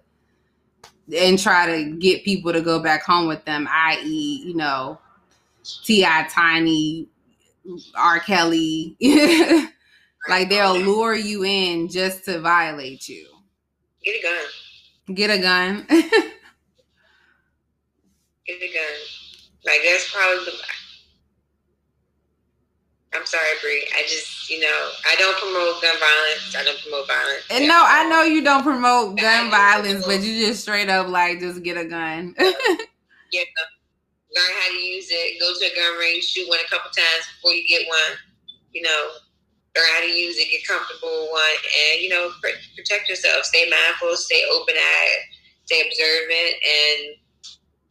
and 1.16 1.38
try 1.38 1.66
to 1.66 1.96
get 1.96 2.24
people 2.24 2.52
to 2.52 2.62
go 2.62 2.82
back 2.82 3.02
home 3.02 3.28
with 3.28 3.44
them, 3.44 3.68
i.e., 3.70 4.42
you 4.44 4.54
know, 4.54 4.98
T.I. 5.84 6.28
Tiny, 6.30 7.06
R. 7.94 8.20
Kelly. 8.20 8.96
like 10.28 10.48
they'll 10.48 10.78
lure 10.78 11.14
you 11.14 11.44
in 11.44 11.88
just 11.88 12.24
to 12.24 12.40
violate 12.40 13.06
you. 13.08 13.26
Get 14.02 14.16
a 14.18 14.22
gun. 14.22 15.14
Get 15.14 15.30
a 15.30 15.38
gun. 15.38 15.86
Get 18.46 18.62
a 18.62 18.72
gun. 18.72 18.94
Like 19.66 19.80
that's 19.84 20.12
probably 20.12 20.44
the 20.44 20.52
I'm 23.14 23.26
sorry, 23.26 23.46
Bree. 23.62 23.86
I 23.94 24.02
just, 24.02 24.50
you 24.50 24.58
know, 24.60 24.90
I 25.06 25.14
don't 25.16 25.36
promote 25.38 25.80
gun 25.80 25.94
violence. 26.02 26.54
I 26.58 26.64
don't 26.64 26.80
promote 26.82 27.06
violence. 27.06 27.44
And 27.50 27.68
no, 27.68 27.78
I 27.86 28.08
know 28.08 28.22
you 28.22 28.42
don't 28.42 28.62
promote 28.62 29.16
gun 29.16 29.50
violence, 29.50 30.04
but 30.04 30.20
you 30.22 30.46
just 30.46 30.62
straight 30.62 30.88
up 30.88 31.08
like 31.08 31.38
just 31.38 31.62
get 31.62 31.76
a 31.76 31.84
gun. 31.84 32.34
yeah. 32.38 33.42
Learn 34.34 34.52
how 34.58 34.70
to 34.70 34.78
use 34.78 35.06
it. 35.10 35.38
Go 35.38 35.54
to 35.54 35.72
a 35.72 35.74
gun 35.76 35.98
range, 36.00 36.24
shoot 36.24 36.48
one 36.48 36.58
a 36.58 36.68
couple 36.68 36.90
times 36.90 37.24
before 37.36 37.54
you 37.54 37.62
get 37.68 37.86
one. 37.86 38.18
You 38.72 38.82
know, 38.82 39.10
learn 39.76 39.86
how 39.94 40.00
to 40.00 40.10
use 40.10 40.36
it, 40.36 40.50
get 40.50 40.66
comfortable 40.66 41.08
with 41.08 41.30
one, 41.30 41.56
and 41.86 42.02
you 42.02 42.08
know, 42.08 42.30
protect 42.74 43.08
yourself. 43.08 43.44
Stay 43.44 43.70
mindful, 43.70 44.16
stay 44.16 44.42
open 44.52 44.74
eyed, 44.74 45.22
stay 45.66 45.86
observant, 45.86 46.54
and 46.66 47.14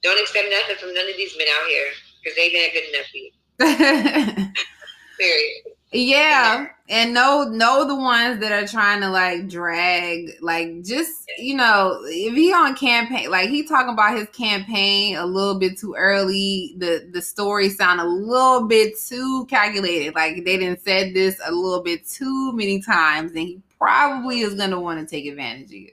don't 0.03 0.19
expect 0.19 0.51
nothing 0.51 0.75
from 0.75 0.93
none 0.93 1.09
of 1.09 1.15
these 1.15 1.33
men 1.37 1.47
out 1.47 1.67
here 1.69 1.87
because 2.21 2.35
they've 2.35 2.51
been 2.51 2.71
good 2.75 2.91
enough 2.91 3.07
for 3.07 3.17
you. 3.23 3.31
Period. 5.17 5.73
Yeah, 5.93 6.69
and 6.89 7.13
know 7.13 7.43
know 7.43 7.87
the 7.87 7.95
ones 7.95 8.39
that 8.39 8.51
are 8.51 8.67
trying 8.67 9.01
to 9.01 9.09
like 9.09 9.47
drag, 9.47 10.31
like 10.41 10.83
just 10.83 11.29
you 11.37 11.55
know, 11.55 11.99
if 12.05 12.33
he 12.33 12.51
on 12.51 12.75
campaign, 12.75 13.29
like 13.29 13.49
he 13.49 13.67
talking 13.67 13.93
about 13.93 14.17
his 14.17 14.27
campaign 14.29 15.17
a 15.17 15.25
little 15.25 15.59
bit 15.59 15.77
too 15.77 15.93
early. 15.95 16.73
The 16.79 17.09
the 17.11 17.21
story 17.21 17.69
sound 17.69 18.01
a 18.01 18.05
little 18.05 18.67
bit 18.67 18.99
too 18.99 19.45
calculated. 19.51 20.15
Like 20.15 20.43
they 20.43 20.57
didn't 20.57 20.81
said 20.81 21.13
this 21.13 21.39
a 21.45 21.51
little 21.51 21.83
bit 21.83 22.07
too 22.07 22.51
many 22.53 22.81
times, 22.81 23.31
and 23.31 23.41
he 23.41 23.61
probably 23.77 24.39
is 24.39 24.55
gonna 24.55 24.79
want 24.79 24.99
to 24.99 25.05
take 25.05 25.27
advantage 25.27 25.67
of 25.67 25.73
you. 25.73 25.91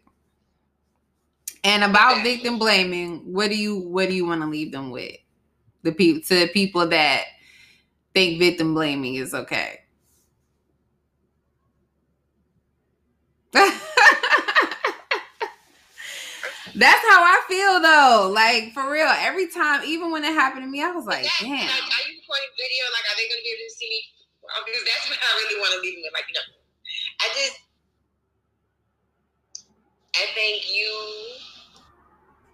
And 1.63 1.85
about 1.85 2.23
victim 2.23 2.59
blaming, 2.59 3.19
what 3.31 3.51
do 3.51 3.57
you 3.57 3.81
what 3.81 4.09
do 4.09 4.15
you 4.15 4.25
want 4.25 4.41
to 4.41 4.47
leave 4.47 4.73
them 4.73 4.91
with? 4.91 5.17
The 5.83 5.93
people 5.93 6.23
to 6.23 6.35
the 6.41 6.49
people 6.49 6.87
that 6.89 7.25
think 8.15 8.39
victim 8.39 8.75
blaming 8.75 9.17
is 9.17 9.35
okay. 9.35 9.81
That's 13.53 13.75
how 17.11 17.21
I 17.21 17.43
feel 17.49 17.81
though. 17.83 18.31
Like 18.33 18.73
for 18.73 18.89
real, 18.91 19.13
every 19.19 19.49
time, 19.51 19.83
even 19.85 20.11
when 20.13 20.25
it 20.25 20.33
happened 20.33 20.63
to 20.63 20.69
me, 20.71 20.83
I 20.83 20.91
was 20.91 21.05
like, 21.05 21.25
that, 21.25 21.39
damn. 21.41 21.51
Like, 21.51 21.61
are 21.61 21.67
you 22.07 22.15
recording 22.23 22.55
video? 22.55 22.85
Like, 22.95 23.05
are 23.11 23.17
they 23.19 23.27
gonna 23.27 23.43
be 23.43 23.51
able 23.51 23.67
to 23.67 23.75
see 23.75 23.91
me? 23.91 24.01
Because 24.65 24.85
that's 24.87 25.11
what 25.11 25.19
I 25.19 25.35
really 25.43 25.59
want 25.61 25.75
to 25.75 25.81
leave 25.83 25.95
them 25.99 26.03
with. 26.07 26.15
Like, 26.15 26.29
you 26.31 26.35
know, 26.35 26.47
I 27.21 27.27
just, 27.35 27.59
I 30.15 30.27
think 30.35 30.71
you 30.71 30.87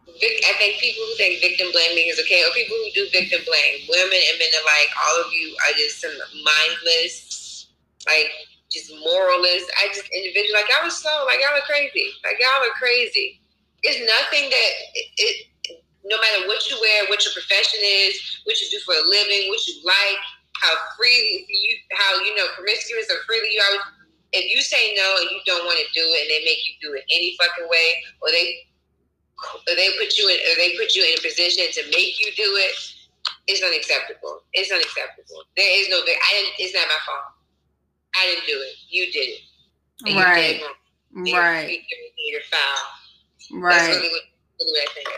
I 0.06 0.54
think 0.56 0.78
people 0.78 1.02
who 1.02 1.14
think 1.18 1.42
victim 1.42 1.68
blaming 1.74 2.06
is 2.06 2.20
okay, 2.22 2.40
or 2.46 2.54
people 2.54 2.78
who 2.78 2.90
do 2.94 3.10
victim 3.10 3.42
blame, 3.42 3.90
women 3.90 4.20
and 4.22 4.38
men 4.38 4.54
alike, 4.62 4.90
all 4.94 5.26
of 5.26 5.32
you 5.34 5.50
are 5.66 5.74
just 5.74 6.00
some 6.00 6.14
mindless, 6.46 7.68
like 8.06 8.30
just 8.70 8.94
moralist. 9.02 9.66
I 9.82 9.90
just 9.90 10.06
individual 10.14 10.54
like 10.54 10.70
y'all 10.70 10.86
are 10.86 10.94
slow, 10.94 11.26
like 11.26 11.42
y'all 11.42 11.58
are 11.58 11.66
crazy, 11.66 12.14
like 12.22 12.38
y'all 12.38 12.62
are 12.62 12.76
crazy. 12.78 13.42
It's 13.82 13.98
nothing 13.98 14.46
that 14.46 14.70
it, 14.94 15.06
it 15.18 15.36
no 16.06 16.16
matter 16.22 16.46
what 16.46 16.62
you 16.70 16.78
wear, 16.78 17.10
what 17.10 17.26
your 17.26 17.34
profession 17.34 17.82
is, 17.82 18.14
what 18.46 18.54
you 18.62 18.70
do 18.70 18.78
for 18.86 18.94
a 18.94 19.04
living, 19.10 19.50
what 19.50 19.62
you 19.66 19.82
like, 19.82 20.22
how 20.62 20.74
freely 20.94 21.44
you 21.50 21.72
how 21.98 22.22
you 22.22 22.30
know 22.38 22.46
promiscuous 22.54 23.10
or 23.10 23.20
freely 23.26 23.50
you 23.52 23.60
are. 23.60 23.90
If 24.32 24.46
you 24.54 24.62
say 24.62 24.94
no 24.94 25.06
and 25.22 25.30
you 25.34 25.40
don't 25.46 25.66
want 25.66 25.78
to 25.82 25.86
do 25.94 26.02
it, 26.02 26.26
and 26.26 26.30
they 26.30 26.42
make 26.46 26.62
you 26.62 26.74
do 26.78 26.94
it 26.94 27.02
any 27.10 27.34
fucking 27.38 27.66
way, 27.66 28.02
or 28.22 28.30
they 28.30 28.66
they 29.66 29.88
put 29.98 30.16
you 30.16 30.28
in 30.28 30.36
or 30.36 30.56
they 30.56 30.76
put 30.76 30.94
you 30.94 31.04
in 31.04 31.18
a 31.18 31.22
position 31.22 31.64
to 31.72 31.82
make 31.90 32.18
you 32.20 32.32
do 32.36 32.48
it, 32.56 32.74
it's 33.46 33.62
unacceptable. 33.62 34.40
It's 34.52 34.70
unacceptable. 34.70 35.42
There 35.56 35.80
is 35.80 35.88
no. 35.88 35.98
I 35.98 36.32
didn't. 36.32 36.54
It's 36.58 36.74
not 36.74 36.86
my 36.88 36.98
fault. 37.06 37.32
I 38.16 38.26
didn't 38.26 38.46
do 38.46 38.58
it. 38.58 38.76
You 38.88 39.12
did 39.12 39.28
it. 39.28 39.40
And 40.06 40.16
right. 40.16 40.60
You 41.14 41.24
did 41.24 41.34
right. 41.34 41.80
You're, 42.18 42.40
foul. 42.50 43.60
Right. 43.60 43.72
That's 43.72 43.88
really 43.88 44.08
what, 44.08 44.22
really 44.60 44.80
I 44.80 44.86
think. 44.94 45.08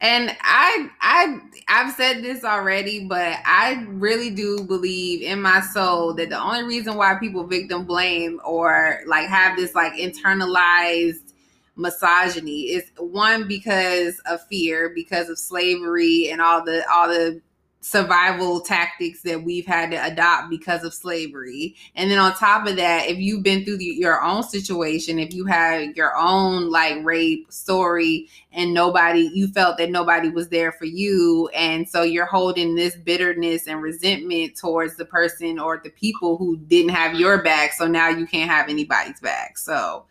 And 0.00 0.36
I 0.42 0.90
I 1.00 1.40
I've 1.68 1.94
said 1.94 2.22
this 2.22 2.44
already, 2.44 3.06
but 3.06 3.38
I 3.44 3.84
really 3.88 4.30
do 4.30 4.62
believe 4.62 5.22
in 5.22 5.40
my 5.40 5.60
soul 5.60 6.12
that 6.14 6.28
the 6.28 6.40
only 6.40 6.64
reason 6.64 6.96
why 6.96 7.14
people 7.18 7.46
victim 7.46 7.86
blame 7.86 8.38
or 8.44 9.00
like 9.06 9.26
have 9.28 9.56
this 9.56 9.74
like 9.74 9.94
internalized 9.94 11.25
misogyny 11.76 12.62
is 12.62 12.90
one 12.98 13.46
because 13.46 14.20
of 14.30 14.44
fear, 14.48 14.90
because 14.94 15.28
of 15.28 15.38
slavery 15.38 16.28
and 16.30 16.40
all 16.40 16.64
the 16.64 16.84
all 16.90 17.08
the 17.08 17.40
survival 17.86 18.60
tactics 18.60 19.22
that 19.22 19.44
we've 19.44 19.64
had 19.64 19.92
to 19.92 20.04
adopt 20.04 20.50
because 20.50 20.82
of 20.82 20.92
slavery. 20.92 21.76
And 21.94 22.10
then 22.10 22.18
on 22.18 22.34
top 22.34 22.66
of 22.66 22.74
that, 22.76 23.06
if 23.06 23.18
you've 23.18 23.44
been 23.44 23.64
through 23.64 23.76
the, 23.76 23.84
your 23.84 24.20
own 24.24 24.42
situation, 24.42 25.20
if 25.20 25.32
you 25.32 25.44
had 25.44 25.96
your 25.96 26.16
own 26.16 26.68
like 26.68 27.04
rape 27.04 27.46
story 27.52 28.28
and 28.50 28.74
nobody, 28.74 29.30
you 29.32 29.46
felt 29.46 29.78
that 29.78 29.92
nobody 29.92 30.30
was 30.30 30.48
there 30.48 30.72
for 30.72 30.84
you. 30.84 31.48
And 31.54 31.88
so 31.88 32.02
you're 32.02 32.26
holding 32.26 32.74
this 32.74 32.96
bitterness 32.96 33.68
and 33.68 33.80
resentment 33.80 34.56
towards 34.56 34.96
the 34.96 35.04
person 35.04 35.60
or 35.60 35.80
the 35.82 35.90
people 35.90 36.36
who 36.38 36.56
didn't 36.56 36.90
have 36.90 37.14
your 37.14 37.40
back. 37.40 37.72
So 37.72 37.86
now 37.86 38.08
you 38.08 38.26
can't 38.26 38.50
have 38.50 38.68
anybody's 38.68 39.20
back. 39.20 39.58
So, 39.58 40.06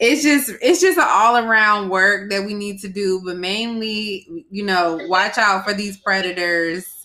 it's 0.00 0.22
just 0.22 0.50
it's 0.62 0.80
just 0.80 0.98
an 0.98 1.04
all 1.06 1.36
around 1.36 1.90
work 1.90 2.30
that 2.30 2.44
we 2.44 2.54
need 2.54 2.80
to 2.80 2.88
do 2.88 3.20
but 3.22 3.36
mainly 3.36 4.46
you 4.50 4.64
know 4.64 4.98
watch 5.08 5.38
out 5.38 5.64
for 5.64 5.74
these 5.74 5.96
predators. 5.96 6.96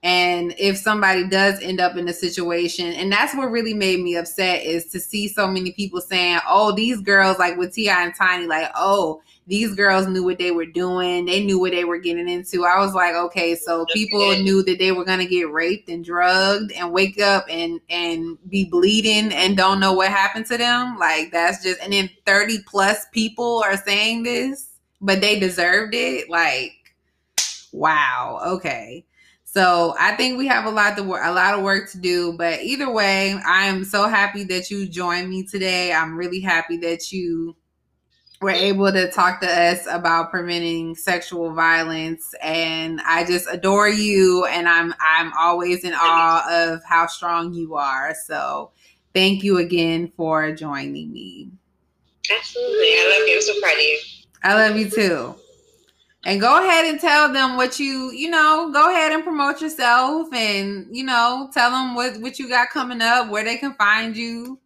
And 0.00 0.54
if 0.58 0.78
somebody 0.78 1.28
does 1.28 1.60
end 1.60 1.80
up 1.80 1.96
in 1.96 2.08
a 2.08 2.12
situation 2.12 2.92
and 2.92 3.10
that's 3.10 3.34
what 3.34 3.50
really 3.50 3.74
made 3.74 4.00
me 4.00 4.16
upset 4.16 4.62
is 4.62 4.86
to 4.92 5.00
see 5.00 5.28
so 5.28 5.46
many 5.48 5.72
people 5.72 6.00
saying 6.00 6.38
oh 6.48 6.72
these 6.74 7.00
girls 7.00 7.38
like 7.38 7.58
with 7.58 7.74
T.I. 7.74 8.04
and 8.04 8.14
Tiny 8.14 8.46
like 8.46 8.70
oh 8.74 9.20
these 9.48 9.74
girls 9.74 10.06
knew 10.06 10.22
what 10.22 10.38
they 10.38 10.50
were 10.50 10.66
doing. 10.66 11.24
They 11.24 11.42
knew 11.42 11.58
what 11.58 11.72
they 11.72 11.84
were 11.84 11.98
getting 11.98 12.28
into. 12.28 12.66
I 12.66 12.78
was 12.78 12.92
like, 12.92 13.14
okay, 13.14 13.54
so 13.54 13.86
people 13.94 14.20
knew 14.36 14.62
that 14.64 14.78
they 14.78 14.92
were 14.92 15.06
gonna 15.06 15.24
get 15.24 15.50
raped 15.50 15.88
and 15.88 16.04
drugged 16.04 16.70
and 16.72 16.92
wake 16.92 17.18
up 17.18 17.46
and 17.48 17.80
and 17.88 18.36
be 18.50 18.66
bleeding 18.66 19.32
and 19.32 19.56
don't 19.56 19.80
know 19.80 19.94
what 19.94 20.10
happened 20.10 20.44
to 20.46 20.58
them. 20.58 20.98
Like 20.98 21.32
that's 21.32 21.62
just 21.62 21.80
and 21.80 21.94
then 21.94 22.10
30 22.26 22.58
plus 22.66 23.06
people 23.12 23.62
are 23.64 23.78
saying 23.78 24.22
this, 24.22 24.68
but 25.00 25.22
they 25.22 25.40
deserved 25.40 25.94
it. 25.94 26.28
Like, 26.28 26.72
wow, 27.72 28.40
okay. 28.44 29.06
So 29.46 29.96
I 29.98 30.14
think 30.14 30.36
we 30.36 30.46
have 30.46 30.66
a 30.66 30.70
lot 30.70 30.94
to 30.98 31.02
a 31.02 31.32
lot 31.32 31.54
of 31.54 31.62
work 31.62 31.90
to 31.92 31.98
do. 31.98 32.34
But 32.36 32.60
either 32.60 32.92
way, 32.92 33.32
I 33.46 33.64
am 33.64 33.82
so 33.82 34.08
happy 34.08 34.44
that 34.44 34.70
you 34.70 34.86
joined 34.86 35.30
me 35.30 35.44
today. 35.44 35.90
I'm 35.90 36.18
really 36.18 36.40
happy 36.40 36.76
that 36.78 37.12
you 37.12 37.56
were 38.40 38.50
able 38.50 38.92
to 38.92 39.10
talk 39.10 39.40
to 39.40 39.48
us 39.48 39.86
about 39.90 40.30
preventing 40.30 40.94
sexual 40.94 41.52
violence 41.52 42.34
and 42.40 43.00
I 43.04 43.24
just 43.24 43.48
adore 43.50 43.88
you 43.88 44.44
and 44.46 44.68
I'm 44.68 44.94
I'm 45.00 45.32
always 45.36 45.84
in 45.84 45.92
awe 45.94 46.44
of 46.50 46.82
how 46.84 47.06
strong 47.06 47.52
you 47.52 47.74
are. 47.74 48.14
So 48.26 48.70
thank 49.12 49.42
you 49.42 49.58
again 49.58 50.12
for 50.16 50.52
joining 50.52 51.12
me. 51.12 51.50
Absolutely. 52.36 52.76
I 52.76 53.18
love 53.18 53.28
you. 53.28 53.34
I'm 53.34 53.42
so 53.42 53.60
proud 53.60 53.74
of 53.74 53.80
you. 53.80 53.98
I 54.44 54.54
love 54.54 54.76
you 54.76 54.90
too. 54.90 55.34
And 56.24 56.40
go 56.40 56.62
ahead 56.62 56.84
and 56.84 57.00
tell 57.00 57.32
them 57.32 57.56
what 57.56 57.78
you, 57.78 58.12
you 58.12 58.28
know, 58.28 58.70
go 58.72 58.90
ahead 58.90 59.12
and 59.12 59.22
promote 59.22 59.60
yourself 59.60 60.32
and, 60.32 60.86
you 60.90 61.04
know, 61.04 61.48
tell 61.54 61.70
them 61.70 61.94
what, 61.94 62.20
what 62.20 62.38
you 62.38 62.48
got 62.48 62.70
coming 62.70 63.00
up, 63.00 63.30
where 63.30 63.44
they 63.44 63.56
can 63.56 63.72
find 63.74 64.16
you. 64.16 64.58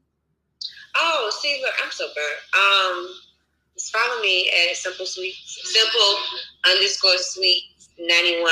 Oh, 0.97 1.31
see, 1.41 1.63
look, 1.63 1.75
I'm 1.85 1.91
so 1.91 2.07
burnt. 2.07 3.07
Um, 3.07 3.15
follow 3.93 4.21
me 4.23 4.51
at 4.51 4.77
Simple 4.77 5.07
Sweet, 5.07 5.35
Simple 5.45 6.17
underscore 6.67 7.19
Sweet 7.19 7.65
91 7.99 8.51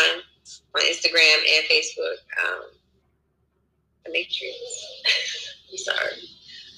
on 0.74 0.82
Instagram 0.82 1.36
and 1.56 1.66
Facebook. 1.66 2.18
Um, 2.44 2.62
I 4.06 4.10
make 4.10 4.30
treats. 4.30 4.86
I'm 5.70 5.78
sorry. 5.78 6.12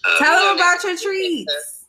Um, 0.05 0.18
Tell 0.18 0.46
them 0.46 0.57
about 0.57 0.83
your 0.85 0.96
treats. 0.96 1.87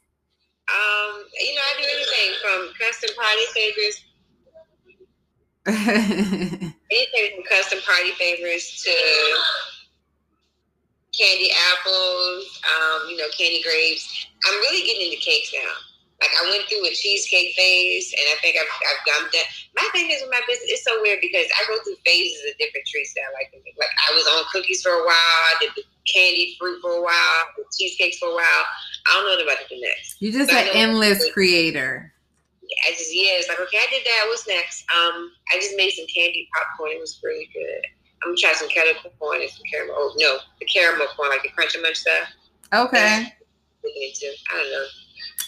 Um, 0.69 1.23
you 1.39 1.55
know, 1.55 1.61
I 1.61 1.81
do 1.81 1.87
anything 1.93 2.29
from 2.41 2.69
custom 2.79 3.09
party 3.15 3.45
favors. 3.53 4.05
anything 6.91 7.35
from 7.35 7.43
custom 7.49 7.79
party 7.85 8.11
favors 8.11 8.81
to 8.83 8.91
candy 11.17 11.51
apples, 11.71 12.61
um, 12.65 13.09
you 13.09 13.17
know, 13.17 13.27
candy 13.37 13.61
grapes. 13.61 14.27
I'm 14.45 14.55
really 14.59 14.85
getting 14.85 15.11
into 15.11 15.17
cakes 15.17 15.53
now. 15.53 15.73
Like 16.23 16.31
I 16.39 16.47
went 16.47 16.63
through 16.71 16.87
a 16.87 16.95
cheesecake 16.95 17.51
phase, 17.51 18.15
and 18.15 18.23
I 18.31 18.39
think 18.39 18.55
I've, 18.55 18.71
I've 18.71 19.03
done. 19.03 19.27
My 19.75 19.83
thing 19.91 20.07
is 20.07 20.23
with 20.23 20.31
my 20.31 20.39
business, 20.47 20.79
it's 20.79 20.87
so 20.87 20.95
weird 21.03 21.19
because 21.19 21.43
I 21.59 21.67
go 21.67 21.75
through 21.83 21.99
phases 22.07 22.39
of 22.47 22.55
different 22.55 22.87
treats 22.87 23.11
that 23.19 23.27
I 23.27 23.31
like 23.35 23.51
to 23.51 23.59
make. 23.59 23.75
Like 23.75 23.91
I 23.91 24.15
was 24.15 24.23
on 24.31 24.47
cookies 24.55 24.79
for 24.79 24.95
a 24.95 25.03
while, 25.03 25.39
I 25.51 25.59
did 25.59 25.75
the 25.75 25.83
candy 26.07 26.55
fruit 26.55 26.79
for 26.79 26.95
a 26.95 27.03
while, 27.03 27.39
the 27.59 27.67
cheesecakes 27.75 28.23
for 28.23 28.31
a 28.31 28.35
while. 28.39 28.63
I 29.03 29.19
don't 29.19 29.27
know 29.27 29.35
what 29.35 29.43
about 29.43 29.67
to 29.67 29.75
do 29.75 29.75
next. 29.83 30.15
You're 30.23 30.31
just 30.31 30.47
but 30.47 30.63
an 30.63 30.71
endless 30.71 31.27
creator. 31.35 32.15
Yeah, 32.63 32.87
I 32.87 32.95
just 32.95 33.11
yeah, 33.11 33.35
it's 33.43 33.51
like 33.51 33.59
okay, 33.59 33.83
I 33.83 33.91
did 33.91 34.07
that. 34.07 34.23
What's 34.31 34.47
next? 34.47 34.87
Um, 34.95 35.27
I 35.51 35.59
just 35.59 35.75
made 35.75 35.91
some 35.91 36.07
candy 36.07 36.47
popcorn. 36.55 36.95
It 36.95 37.03
was 37.03 37.19
really 37.19 37.51
good. 37.51 37.83
I'm 38.23 38.31
gonna 38.31 38.39
try 38.39 38.55
some 38.55 38.71
kettle 38.71 38.95
corn 39.19 39.43
and 39.43 39.51
some 39.51 39.67
caramel. 39.67 39.95
Oh 39.99 40.15
no, 40.15 40.39
the 40.63 40.65
caramel 40.71 41.11
corn, 41.19 41.35
like 41.35 41.43
the 41.43 41.51
crunch 41.51 41.75
and 41.75 41.83
munch 41.83 41.99
stuff. 41.99 42.31
Okay. 42.71 43.27
I 43.83 44.55
don't 44.55 44.71
know. 44.71 44.87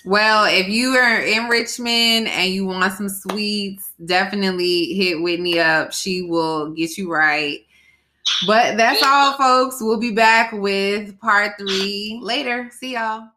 Well, 0.05 0.45
if 0.45 0.67
you 0.67 0.89
are 0.91 1.19
in 1.19 1.47
Richmond 1.47 2.27
and 2.27 2.53
you 2.53 2.65
want 2.65 2.93
some 2.93 3.09
sweets, 3.09 3.91
definitely 4.05 4.93
hit 4.93 5.21
Whitney 5.21 5.59
up. 5.59 5.93
She 5.93 6.21
will 6.21 6.71
get 6.71 6.95
you 6.97 7.11
right. 7.11 7.59
But 8.45 8.77
that's 8.77 9.01
all, 9.03 9.33
folks. 9.37 9.81
We'll 9.81 9.99
be 9.99 10.11
back 10.11 10.51
with 10.51 11.19
part 11.19 11.53
three 11.59 12.19
later. 12.21 12.69
See 12.71 12.93
y'all. 12.93 13.29